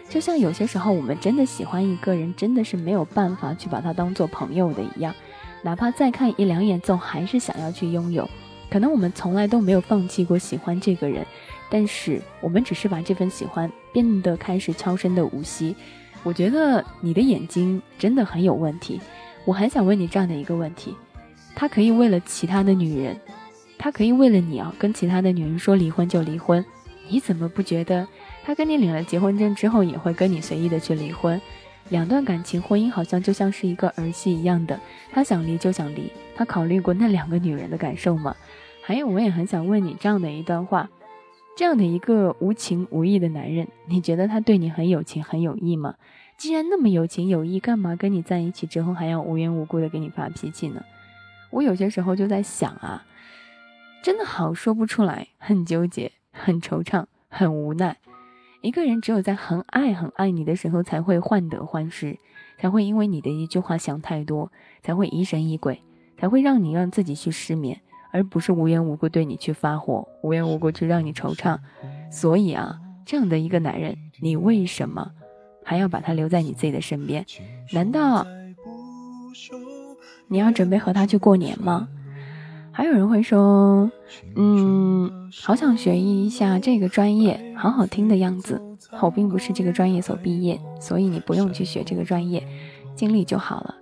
[0.10, 5.14] 就像有些时候，我们真的喜欢一个人，真的是没有办法去把他当做朋友的一样，
[5.62, 8.30] 哪怕再看一两眼，总还是想要去拥有。
[8.70, 11.26] 可能我们从来都没有放弃过喜欢这个人，
[11.70, 15.76] 但是我们只是把这份喜欢变得开始悄声的无息。
[16.24, 18.99] 我觉得你的眼睛真的很有问题。
[19.45, 20.93] 我很想问你这样的一个问题：
[21.55, 23.18] 他可以为了其他的女人，
[23.78, 26.64] 他可以为了你啊，跟其他的女人说离婚就离婚，
[27.08, 28.05] 你怎么不觉得？
[28.43, 31.39] 他跟你领了结婚证之后，也会跟你随意的去离婚。
[31.90, 34.80] 两段感情婚姻好像就像是一个儿戏一样的，
[35.12, 36.12] 他想离就想离。
[36.36, 38.36] 他考虑过那两个女人的感受吗？
[38.84, 40.90] 还有，我也很想问你这样的一段话：
[41.56, 45.96] 这样的一个无情无义的男人，你觉得他对你很有情很有义吗？
[46.38, 50.84] 既然那么有情有义，干嘛跟你在一起之后还要无缘无故的给你发脾气呢？
[51.50, 53.06] 我有些时候就在想啊，
[54.04, 57.98] 真的好说不出来，很纠结，很惆怅，很无奈。
[58.62, 62.18] 一个人只有在很爱很爱你的时候，才会患得患失，
[62.60, 64.51] 才会因为你的一句话想太多，
[64.82, 65.82] 才会疑神疑鬼，
[66.18, 67.80] 才会让你让自己去失眠，
[68.12, 71.60] 而不是无缘无故对你去发火，无缘无故去让你惆怅。
[72.12, 75.12] 所以啊，这样的一个男人，你为什么
[75.64, 77.26] 还要把他留在你自己的身边？
[77.74, 78.26] 难道
[80.28, 81.88] 你要准备和他去过年吗？
[82.78, 83.89] 还有人会说，
[84.36, 88.61] 嗯，好想学一下这个专业，好好听的样子。
[89.01, 92.47] 我并不是这个专业所毕业，所以你不用去学这个专业，
[92.93, 93.73] 尽力就好了。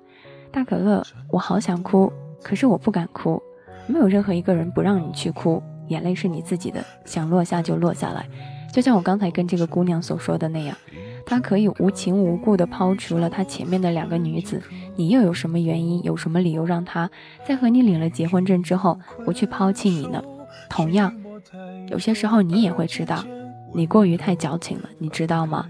[0.49, 2.09] 大可乐，我好想哭，
[2.41, 3.37] 可是我不敢哭。
[3.85, 8.25] 没有任何一个人不让你去哭，眼泪是你自己的，想落下就落下来。
[8.71, 10.73] 就像我刚才跟这个姑娘所说的那样。
[11.27, 14.61] 她可以无情无故地抛除了她前面的两个女子，
[14.95, 17.09] 你又有什么原因，有什么理由让他
[17.47, 20.23] 在和你领了结婚证之后不去抛弃你呢？
[20.69, 21.13] 同样，
[21.89, 23.23] 有些时候你也会知道，
[23.73, 25.67] 你过于太矫情了，你知道吗？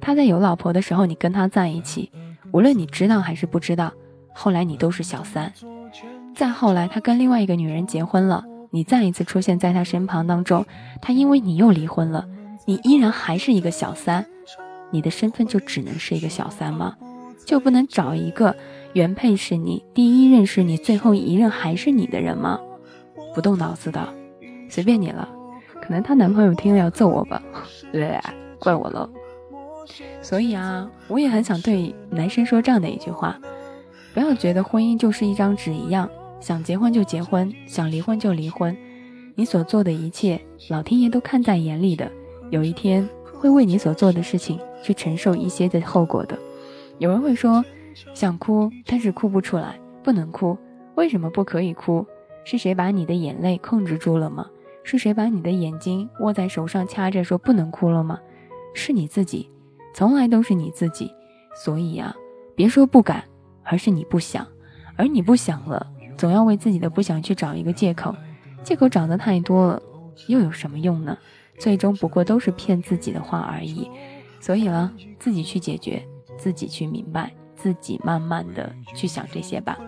[0.00, 2.10] 他在有老婆的时候，你跟他在一起，
[2.52, 3.92] 无论你知道还是不知道，
[4.34, 5.52] 后来你都是小三。
[6.34, 10.66] 再后来，他跟另外一个女人结婚了，你再一次出现在他身旁当中，
[11.00, 12.26] 他因为你又离婚了，
[12.66, 14.26] 你依然还是一个小三。
[14.90, 16.96] 你的身份就只能是一个小三吗？
[17.44, 18.54] 就不能找一个
[18.92, 22.58] 原配是你、第一任是你、最后一任还是你的人吗？
[23.34, 24.08] 不动脑子的，
[24.68, 25.28] 随便你了。
[25.80, 27.42] 可能她男朋友听了要揍我吧？
[27.92, 28.18] 对，
[28.58, 29.08] 怪我喽。
[30.22, 33.38] 所以啊，我也很想对男生说这样的一句话：
[34.14, 36.08] 不要觉得婚姻就是一张纸一样，
[36.40, 38.76] 想结婚就结婚，想离婚就离婚。
[39.34, 42.10] 你所做的一切，老天爷都看在眼里的。
[42.50, 43.08] 有一天。
[43.36, 46.38] 会为你所做的事情去承受一些的后果的。
[46.98, 47.64] 有人会说，
[48.14, 50.56] 想哭，但是哭不出来，不能哭。
[50.94, 52.06] 为什么不可以哭？
[52.44, 54.46] 是谁把你的眼泪控制住了吗？
[54.82, 58.20] 是谁把你的眼睛握在手上掐着说不能哭了吗？
[58.74, 59.50] 是你自己，
[59.94, 61.10] 从来都是你自己。
[61.64, 62.14] 所以啊，
[62.54, 63.24] 别说不敢，
[63.62, 64.46] 而是你不想。
[64.96, 65.86] 而你不想了，
[66.16, 68.14] 总要为自己的不想去找一个借口。
[68.62, 69.82] 借口找的太多了，
[70.28, 71.18] 又有什么用呢？
[71.58, 73.90] 最终不过都是骗自己的话而已，
[74.40, 76.04] 所以呢，自己去解决，
[76.36, 79.78] 自己去明白，自己慢慢的去想这些吧。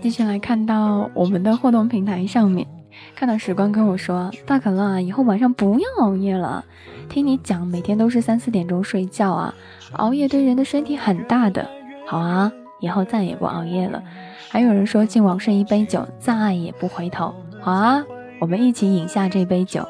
[0.00, 2.66] 接下来看到我们的互动平台上面，
[3.14, 6.64] 看到时光跟我说：“大可乐啊，以后晚上不要熬夜了。
[7.08, 9.54] 听你讲，每天都是三四点钟睡觉啊，
[9.92, 11.68] 熬夜对人的身体很大的。
[12.06, 14.02] 好啊，以后再也不熬夜了。”
[14.50, 18.04] 还有人说：“敬往事一杯酒，再也不回头。”好啊。
[18.38, 19.88] 我们一起饮下这杯酒。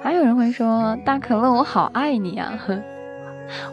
[0.00, 2.56] 还有人会说：“大可乐，我好爱你啊！”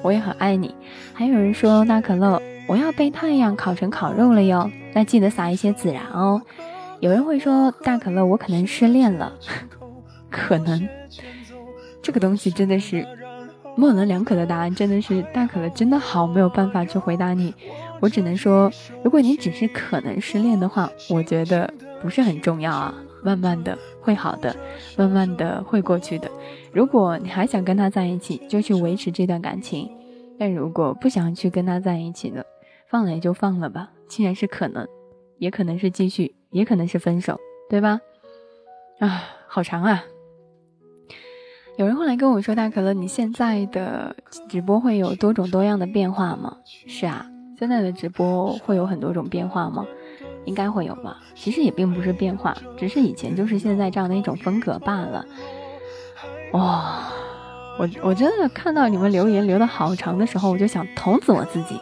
[0.01, 0.74] 我也很爱你。
[1.13, 6.41] 还有人说：“大可乐，我要被太阳烤成烤肉了哟，那记得撒一些孜然哦。”
[6.99, 9.34] 有人会说：“大可乐，我可能失恋了。
[10.30, 10.88] ”可能
[12.01, 13.05] 这个东西真的是
[13.76, 17.53] 模棱两可的答案，真的是大可乐真的好没有办法去回答你。
[17.99, 18.72] 我只能说，
[19.03, 22.93] 如果你只是可能失恋的话，我觉得不是很重要啊。
[23.24, 24.55] 慢慢的会好的，
[24.97, 26.29] 慢慢的会过去的。
[26.73, 29.87] 如果你还想跟他在一起，就去维持这段感情；
[30.37, 32.43] 但如果不想去跟他在一起了，
[32.87, 33.91] 放了也就放了吧。
[34.07, 34.87] 既然是可能，
[35.37, 37.39] 也可能是继续，也可能是分手，
[37.69, 37.99] 对吧？
[38.99, 40.03] 啊，好长啊！
[41.77, 44.15] 有人后来跟我说：“大可乐，你现在的
[44.49, 47.27] 直播会有多种多样的变化吗？”是啊。
[47.57, 49.85] 现在的直播会有很多种变化吗？
[50.45, 51.17] 应该会有吧。
[51.35, 55.25] 其实也并不是变化，只是以前就是现在这样的一种风格罢了。
[56.53, 57.03] 哇，
[57.79, 61.79] 我我真的看到你们留言留的好长的时候，我就想捅死我自己。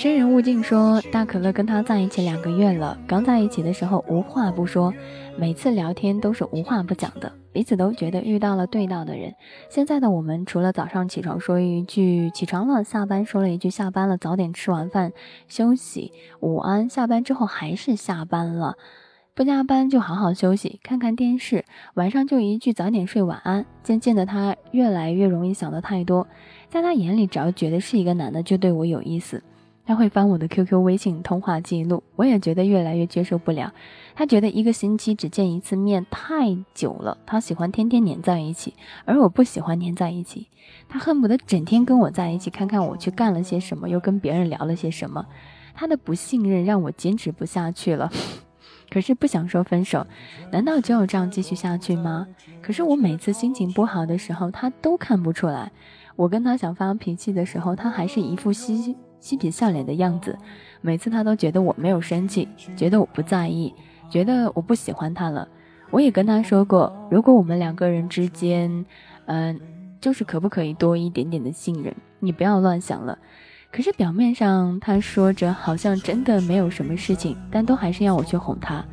[0.00, 4.94] 生人勿近说，大可乐跟他在一起两个月了，刚在一起的时候无话不说，
[5.36, 9.34] 每次聊天都是无话不讲的，彼此都觉得遇到了对到的人。
[9.68, 15.12] 现在的我们，除了早上起床说一句起床了，下班说了一句下班了，早点吃完饭
[15.48, 18.76] 休息午安，下班之后还是下班了，
[19.34, 23.66] 不加班就好好休息，看看电视，晚上就一句早点睡晚安。
[23.82, 26.26] 渐渐的，他越来越容易想的太多，
[26.70, 29.42] 在他眼里，只要觉得是一个男的，就对我有意思。
[29.86, 33.72] 他会翻我的 QQ、微信通话记录，我也觉得越来越接受不了。
[34.14, 38.74] 他觉得一个星期只见一次面太久了，他喜欢天天黏在一起，
[39.04, 40.46] 而我不喜欢黏在一起。
[40.88, 45.26] 他恨不得整天跟我在一起，看看我去干了些什么，又跟别人聊了些什么。
[45.74, 48.10] 他的不信任让我坚持不下去了，
[48.90, 50.06] 可是不想说分手。
[50.52, 52.28] 难道只有这样继续下去吗？
[52.62, 55.72] 可是我每次心情不好的时候，他都看不出来。
[56.14, 58.96] 我跟他想发脾气的时候，他还是一副嘻嘻。
[59.20, 60.36] 嬉皮笑脸的样子，
[60.80, 63.72] 每次他都觉得我没有生气，觉得我不在意，
[64.10, 65.46] 觉得我不喜欢他了。
[65.90, 68.84] 我也跟他说过，如果我们两个人之间，
[69.26, 69.60] 嗯，
[70.00, 71.94] 就是可不可以多一点点的信任？
[72.18, 73.18] 你不要乱想了。
[73.72, 78.84] 可是表面上他说着好像真的没有什么事情，但都还是要我去哄他。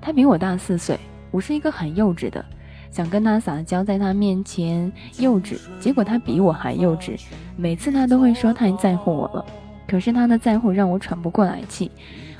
[0.00, 0.98] 他比我大四岁，
[1.30, 2.44] 我是一个很幼稚的，
[2.90, 7.18] 想跟他撒娇，在他面前幼稚，结果他比我还幼稚。
[7.56, 9.44] 每次他都会说太在乎我了。
[9.88, 11.90] 可是他的在乎让我喘不过来气，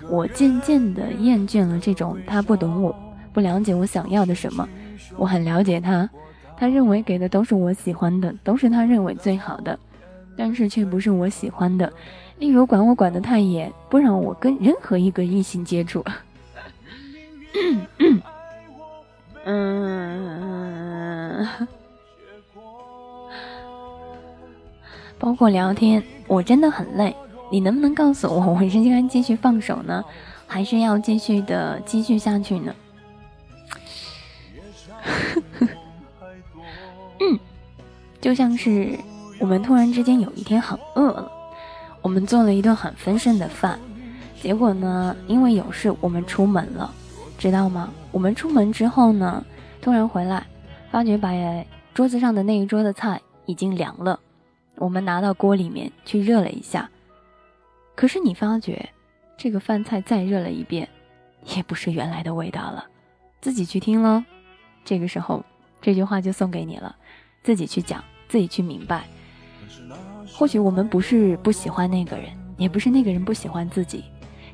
[0.09, 2.94] 我渐渐的厌倦了这种他不懂我，
[3.32, 4.68] 不了解我想要的什么。
[5.16, 6.09] 我很了解他，
[6.57, 9.78] 他认为给的都是我喜欢的，都是他认为最好的，
[10.36, 11.90] 但是却不是我喜欢的。
[12.38, 16.05] 例如管我管得太严，不让我跟任何一个异性接触。
[19.44, 21.49] 嗯，
[25.18, 27.16] 包括聊天，我真的很累。
[27.51, 30.05] 你能不能告诉我，我是应该继续放手呢，
[30.46, 32.74] 还是要继续的继续下去呢？
[37.20, 37.38] 嗯，
[38.20, 38.99] 就像是
[39.40, 41.30] 我们突然之间有一天很饿了，
[42.03, 43.78] 我们做了一顿很丰盛的饭，
[44.42, 46.92] 结果呢，因为有事我们出门了，
[47.38, 47.90] 知道吗？
[48.12, 49.44] 我们出门之后呢，
[49.80, 50.46] 突然回来，
[50.90, 51.30] 发觉把
[51.94, 54.20] 桌子上的那一桌的菜已经凉了，
[54.76, 56.88] 我们拿到锅里面去热了一下。
[57.99, 58.90] 可是你发觉，
[59.36, 60.88] 这个饭菜再热了一遍，
[61.57, 62.86] 也不是原来的味道了。
[63.40, 64.22] 自己去听喽。
[64.84, 65.44] 这个时候，
[65.80, 66.94] 这句话就送给你了，
[67.42, 69.03] 自己去讲，自己去明白。
[70.32, 74.05] 或许我们不是不喜欢那个人，也不是那个人不喜欢自己，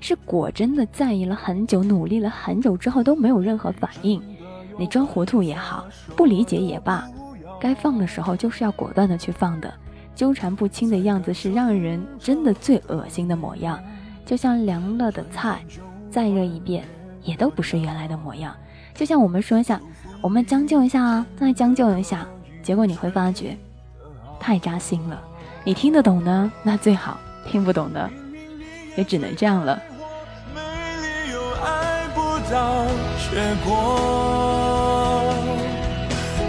[0.01, 4.22] 是果真的在意了很久，努力了很久之后都没有任何反应。
[4.78, 5.86] 你装糊涂也好，
[6.16, 7.07] 不理解也罢，
[7.61, 9.70] 该放的时候就是要果断的去放的。
[10.14, 13.82] 纠缠不清的样子是让人真的最恶心的模样，
[14.24, 15.60] 就像凉了的菜，
[16.10, 16.84] 再热一遍
[17.22, 18.54] 也都不是原来的模样。
[18.94, 19.80] 就像我们说一下，
[20.20, 22.26] 我们将就一下啊，再将就一下，
[22.62, 23.56] 结果你会发觉
[24.38, 25.20] 太扎心了。
[25.64, 28.08] 你听得懂呢那最好，听不懂的
[28.96, 29.82] 也只能这样了。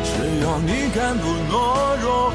[0.03, 2.32] 只要你敢不懦弱。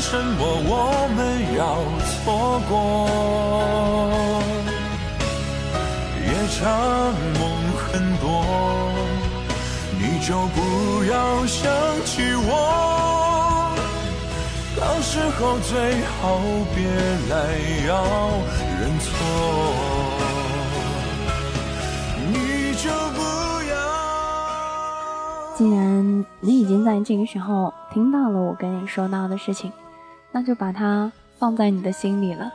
[0.00, 1.18] 什么我们
[1.56, 2.74] 要错过？
[6.24, 6.28] 夜
[6.58, 6.62] 长
[7.40, 7.42] 梦
[7.76, 7.84] 很
[8.18, 8.24] 多，
[9.98, 10.58] 你就不
[11.04, 11.64] 要想
[12.04, 13.74] 起我。
[14.78, 16.38] 到时候最好
[16.74, 16.76] 别
[17.30, 17.34] 来
[17.86, 17.92] 要
[18.80, 19.04] 认错。
[22.28, 22.34] 你
[22.74, 22.84] 就
[23.14, 23.18] 不
[23.70, 23.74] 要。
[25.56, 29.72] 既然你已经在这个时候听到了我跟你说到的事情。
[30.32, 32.52] 那就把它放在你的心里了。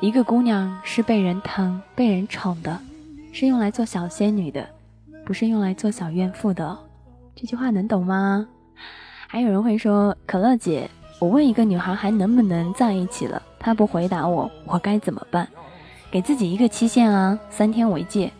[0.00, 2.78] 一个姑娘是被人疼、被人宠的，
[3.32, 4.68] 是用来做小仙女的，
[5.24, 6.76] 不是用来做小怨妇的。
[7.34, 8.46] 这句话能懂吗？
[9.26, 10.88] 还有人会说：“可乐姐，
[11.18, 15.48] 我问一个女孩还能不能在一起了，她不回答我，我该怎么办？”
[16.10, 18.30] 给自己一个期限啊，三天为界。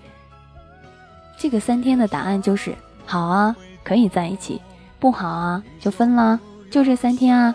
[1.37, 2.75] 这个三天的答案就是：
[3.05, 4.61] 好啊，可以在一起；
[5.01, 6.39] 不好啊，就分了。
[6.71, 7.55] 就这三天啊。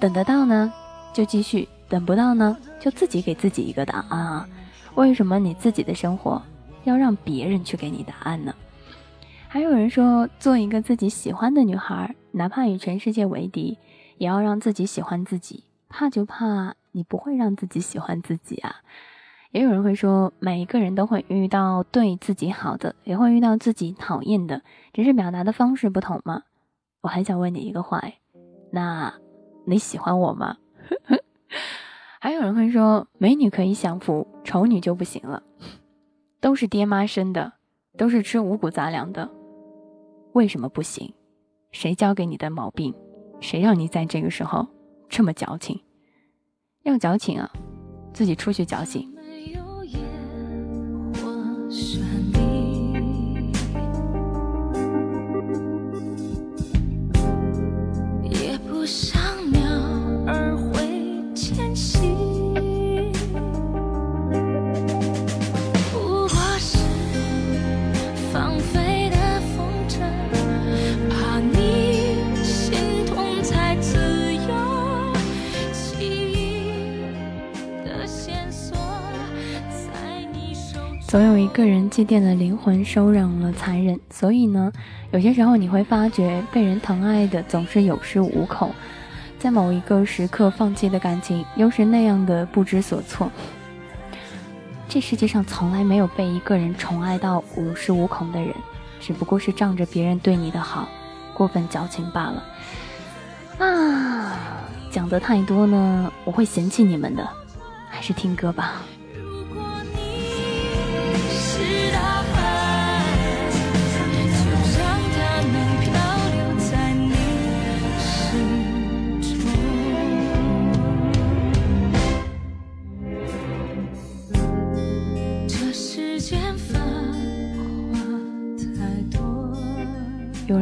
[0.00, 0.72] 等得到呢，
[1.12, 4.48] 就继续；等不到呢，就自己给自己一个答案啊！
[4.94, 6.40] 为什么你自己的生活
[6.84, 8.54] 要让别人去给你答案呢？
[9.46, 13.76] 还有人说，做一个自己喜欢的女孩，哪怕与全世界为敌，
[14.16, 15.64] 也要让自己喜欢自己。
[15.90, 18.76] 怕就怕你不会让自己喜欢自己啊！
[19.50, 24.62] 也有人会说，每一个人都会遇到对自己好的，也会遇到自己讨厌的，
[24.94, 26.44] 只是表达的方式不同嘛。
[27.00, 28.00] 我很想问你一个话，
[28.70, 29.12] 那
[29.70, 30.56] 你喜欢我吗？
[32.18, 35.44] 还有人会说，美女可以享福，丑女就不行了。
[36.40, 37.52] 都是爹妈生的，
[37.96, 39.30] 都是吃五谷杂粮的，
[40.32, 41.14] 为什么不行？
[41.70, 42.92] 谁教给你的毛病？
[43.40, 44.66] 谁让你在这个时候
[45.08, 45.80] 这么矫情？
[46.82, 47.48] 要矫情啊，
[48.12, 49.08] 自己出去矫情。
[81.10, 83.98] 总有一个人祭奠了灵魂，收养了残忍。
[84.10, 84.72] 所以呢，
[85.10, 88.72] 有些时候你会发觉，被人疼爱的总是有恃无恐，
[89.36, 93.28] 在某一个时刻放弃的感情，又是那样的不知所措。
[94.88, 98.54] 这世界上从来没有被一个人宠爱到无恃无恐的人，
[99.00, 100.86] 只不过是仗着别人对你的好，
[101.34, 102.44] 过分矫情罢了。
[103.58, 104.38] 啊，
[104.92, 107.28] 讲得太多呢，我会嫌弃你们的，
[107.88, 108.74] 还是听歌吧。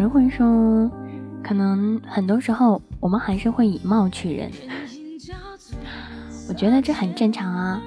[0.08, 0.90] 会说，
[1.42, 4.50] 可能很多时候我们还是会以貌取人。
[6.48, 7.80] 我觉得这很正常啊，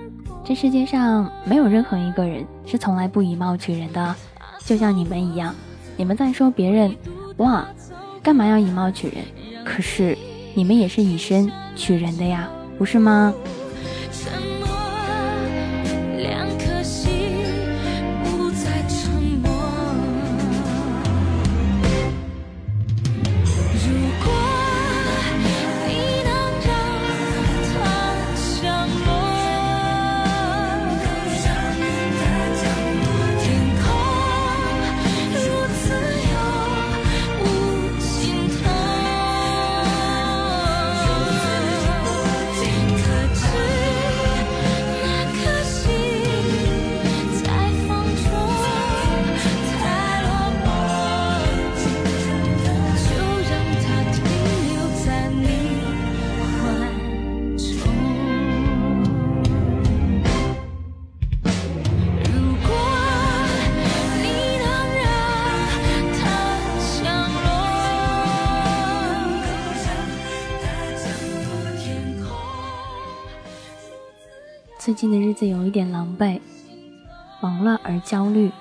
[0.43, 4.15] 这世界上没有任何一个人是从来不以貌取人的，
[4.65, 5.53] 就像你们一样，
[5.97, 6.95] 你们在说别人，
[7.37, 7.65] 哇，
[8.21, 9.25] 干嘛要以貌取人？
[9.65, 10.17] 可是
[10.53, 12.47] 你们也是以身取人的呀，
[12.77, 13.33] 不是吗？
[74.91, 76.37] 最近的日子有一点狼狈，
[77.39, 78.51] 忙乱而焦虑，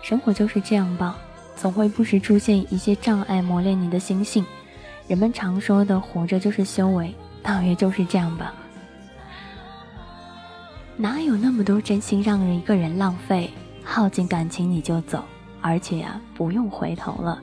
[0.00, 1.18] 生活就是这样吧，
[1.56, 4.46] 总会不时出现一些障碍磨练你的心性。
[5.08, 7.12] 人们常说的“活着就是修为”，
[7.42, 8.54] 大约就是这样吧。
[10.96, 13.50] 哪有那么多真心让人一个人浪费，
[13.82, 15.24] 耗尽感情你就走，
[15.60, 17.42] 而且呀不用回头了。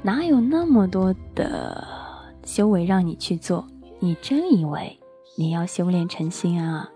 [0.00, 1.86] 哪有那么多的
[2.46, 3.68] 修为让你去做？
[4.00, 4.98] 你真以为
[5.36, 6.88] 你要修炼成心啊？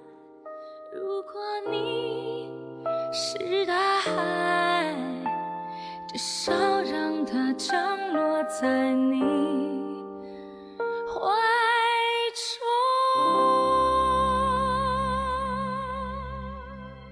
[1.70, 2.48] 你
[3.12, 4.94] 是大海，
[6.08, 6.52] 至少
[6.82, 9.20] 让它降落在你
[11.06, 11.20] 怀
[12.34, 12.64] 中。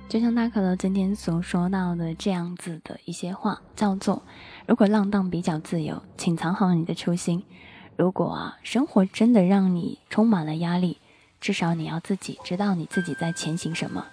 [0.08, 4.22] 就像大可乐今天所说到的这样子的一些话，叫做：
[4.66, 7.42] 如果浪荡比较自由，请藏好你的初心；
[7.96, 10.98] 如果啊，生活真的让你充满了压力，
[11.40, 14.04] 至少你要自己知道你自己在前行什么。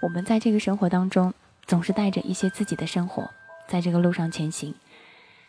[0.00, 1.34] 我们在这个生活当中，
[1.66, 3.28] 总是带着一些自己的生活，
[3.66, 4.74] 在这个路上前行。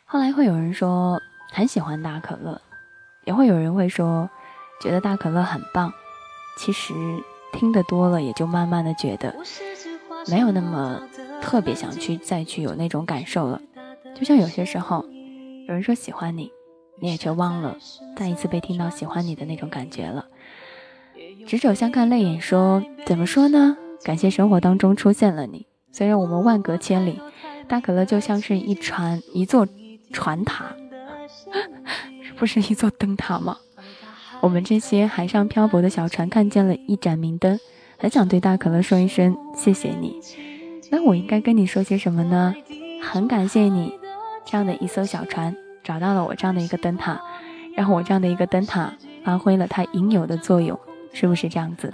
[0.06, 1.22] 后来会有人说
[1.52, 2.60] 很喜欢大可乐，
[3.26, 4.30] 也会有人会说
[4.82, 5.94] 觉得大可乐很棒。
[6.58, 6.94] 其实
[7.54, 9.36] 听得多了，也就慢慢的觉得
[10.28, 11.00] 没有那么
[11.42, 13.62] 特别想去再去有那种感受了。
[14.16, 15.06] 就像有些时候，
[15.68, 16.52] 有人说喜欢你，
[17.00, 17.78] 你也却忘了
[18.18, 20.26] 再一次被听到喜欢你的那种感觉了。
[21.48, 23.78] 执手相看泪眼说，怎么说呢？
[24.04, 27.20] 感谢生活当中出现了你，虽然我们万隔千里，
[27.68, 29.68] 大可乐就像是一船一座
[30.12, 30.76] 船塔，
[32.38, 33.58] 不是一座灯塔吗？
[34.42, 37.60] 我们这些海上漂泊的小船看见了一盏明灯，
[37.98, 40.20] 很想对大可乐说一声谢谢你。
[40.90, 42.56] 那我应该跟你说些什么呢？
[43.04, 43.94] 很感谢你，
[44.46, 47.22] 这样的一艘小船找到了我这样的一个灯塔，
[47.76, 48.94] 然后我这样的一个灯塔
[49.24, 50.80] 发挥了它应有的作用，
[51.12, 51.94] 是不是这样子？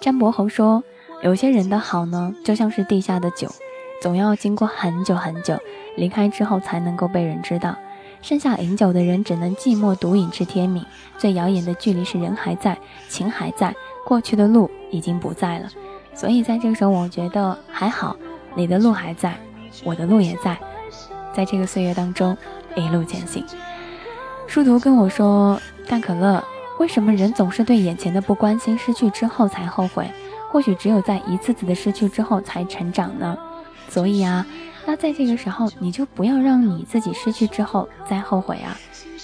[0.00, 0.82] 詹伯侯说，
[1.22, 3.48] 有些人的好呢，就像是地下的酒，
[4.00, 5.58] 总要经过很久很久，
[5.96, 7.76] 离开之后才能够被人知道。
[8.22, 10.84] 剩下饮酒的人只能寂寞独饮至天明。
[11.16, 12.78] 最遥远的距离是人还在，
[13.08, 13.74] 情还在，
[14.04, 15.68] 过去的路已经不在了。
[16.14, 18.16] 所以在这个时候，我觉得还好，
[18.54, 19.36] 你的路还在，
[19.84, 20.56] 我的路也在，
[21.34, 22.36] 在这个岁月当中
[22.76, 23.44] 一路前行。
[24.46, 26.42] 殊途跟我说：“大可乐，
[26.78, 30.10] 为什么人总是对眼前的不关心失去之后才后悔？
[30.50, 33.36] 或许只有在一次次的失去之后才成长呢？
[33.88, 34.46] 所以啊。”
[34.86, 38.74] 那在这个时候，你就不要让你自己失去之后再后悔啊！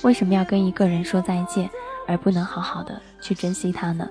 [0.03, 1.71] 为什么要跟一个人说再见，
[2.07, 4.07] 而不能好好的去珍惜他呢？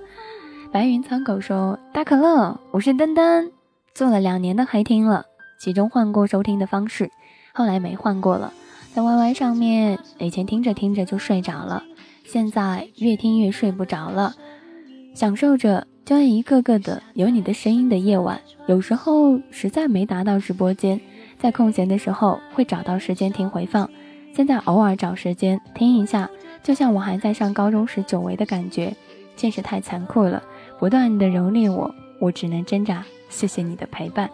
[0.72, 3.52] 白云苍狗说：“大可乐，我是登登，
[3.94, 5.26] 做了两年的黑听了，
[5.60, 7.12] 其中换过收听的方式，
[7.54, 8.52] 后来没换过了。
[8.96, 11.84] 在 YY 上面，以前听着听着就睡着了，
[12.24, 14.36] 现在越听越睡不着了，
[15.14, 18.40] 享受着就像一个个的有你的声音的夜晚。
[18.68, 21.00] 有时候实在没达到直播间。”
[21.40, 23.90] 在空闲的时候会找到时间听回放，
[24.34, 26.30] 现在偶尔找时间听一下，
[26.64, 28.96] 就像我还在上高中时久违的感觉。
[29.36, 30.42] 现实太残酷了，
[30.80, 33.04] 不断的蹂躏我，我只能挣扎。
[33.28, 34.30] 谢谢你的陪伴，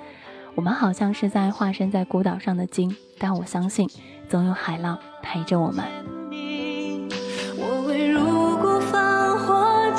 [0.53, 3.89] 我们好像是在化身在孤岛上的鲸，但我相信
[4.27, 6.18] 总有海浪陪着我们。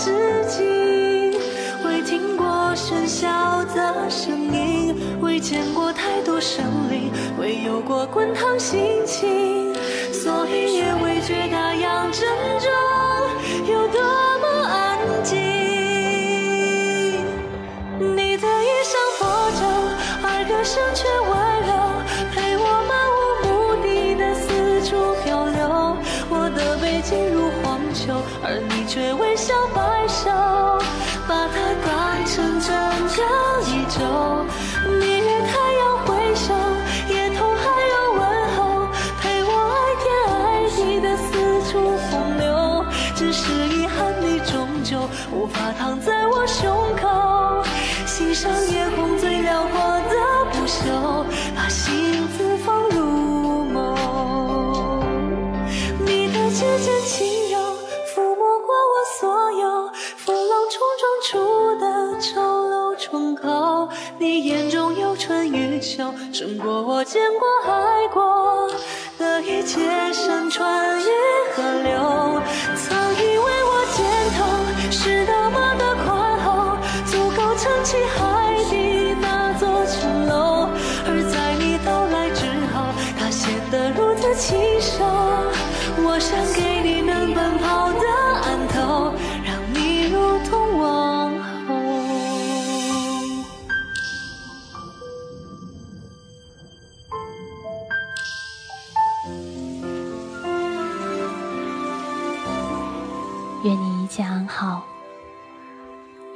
[0.02, 0.10] 自
[0.48, 1.36] 己，
[1.84, 7.10] 未听过喧嚣的声音，未见过太多生灵。
[7.38, 9.74] 未有过滚烫心情，
[10.10, 12.26] 所以也未觉大洋珍
[12.60, 12.89] 重
[67.12, 68.70] 见过爱过
[69.18, 70.09] 的一切。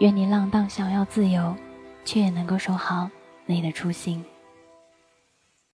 [0.01, 1.55] 愿你浪荡想要自由，
[2.05, 3.09] 却也能够守好
[3.47, 4.25] 你的初心。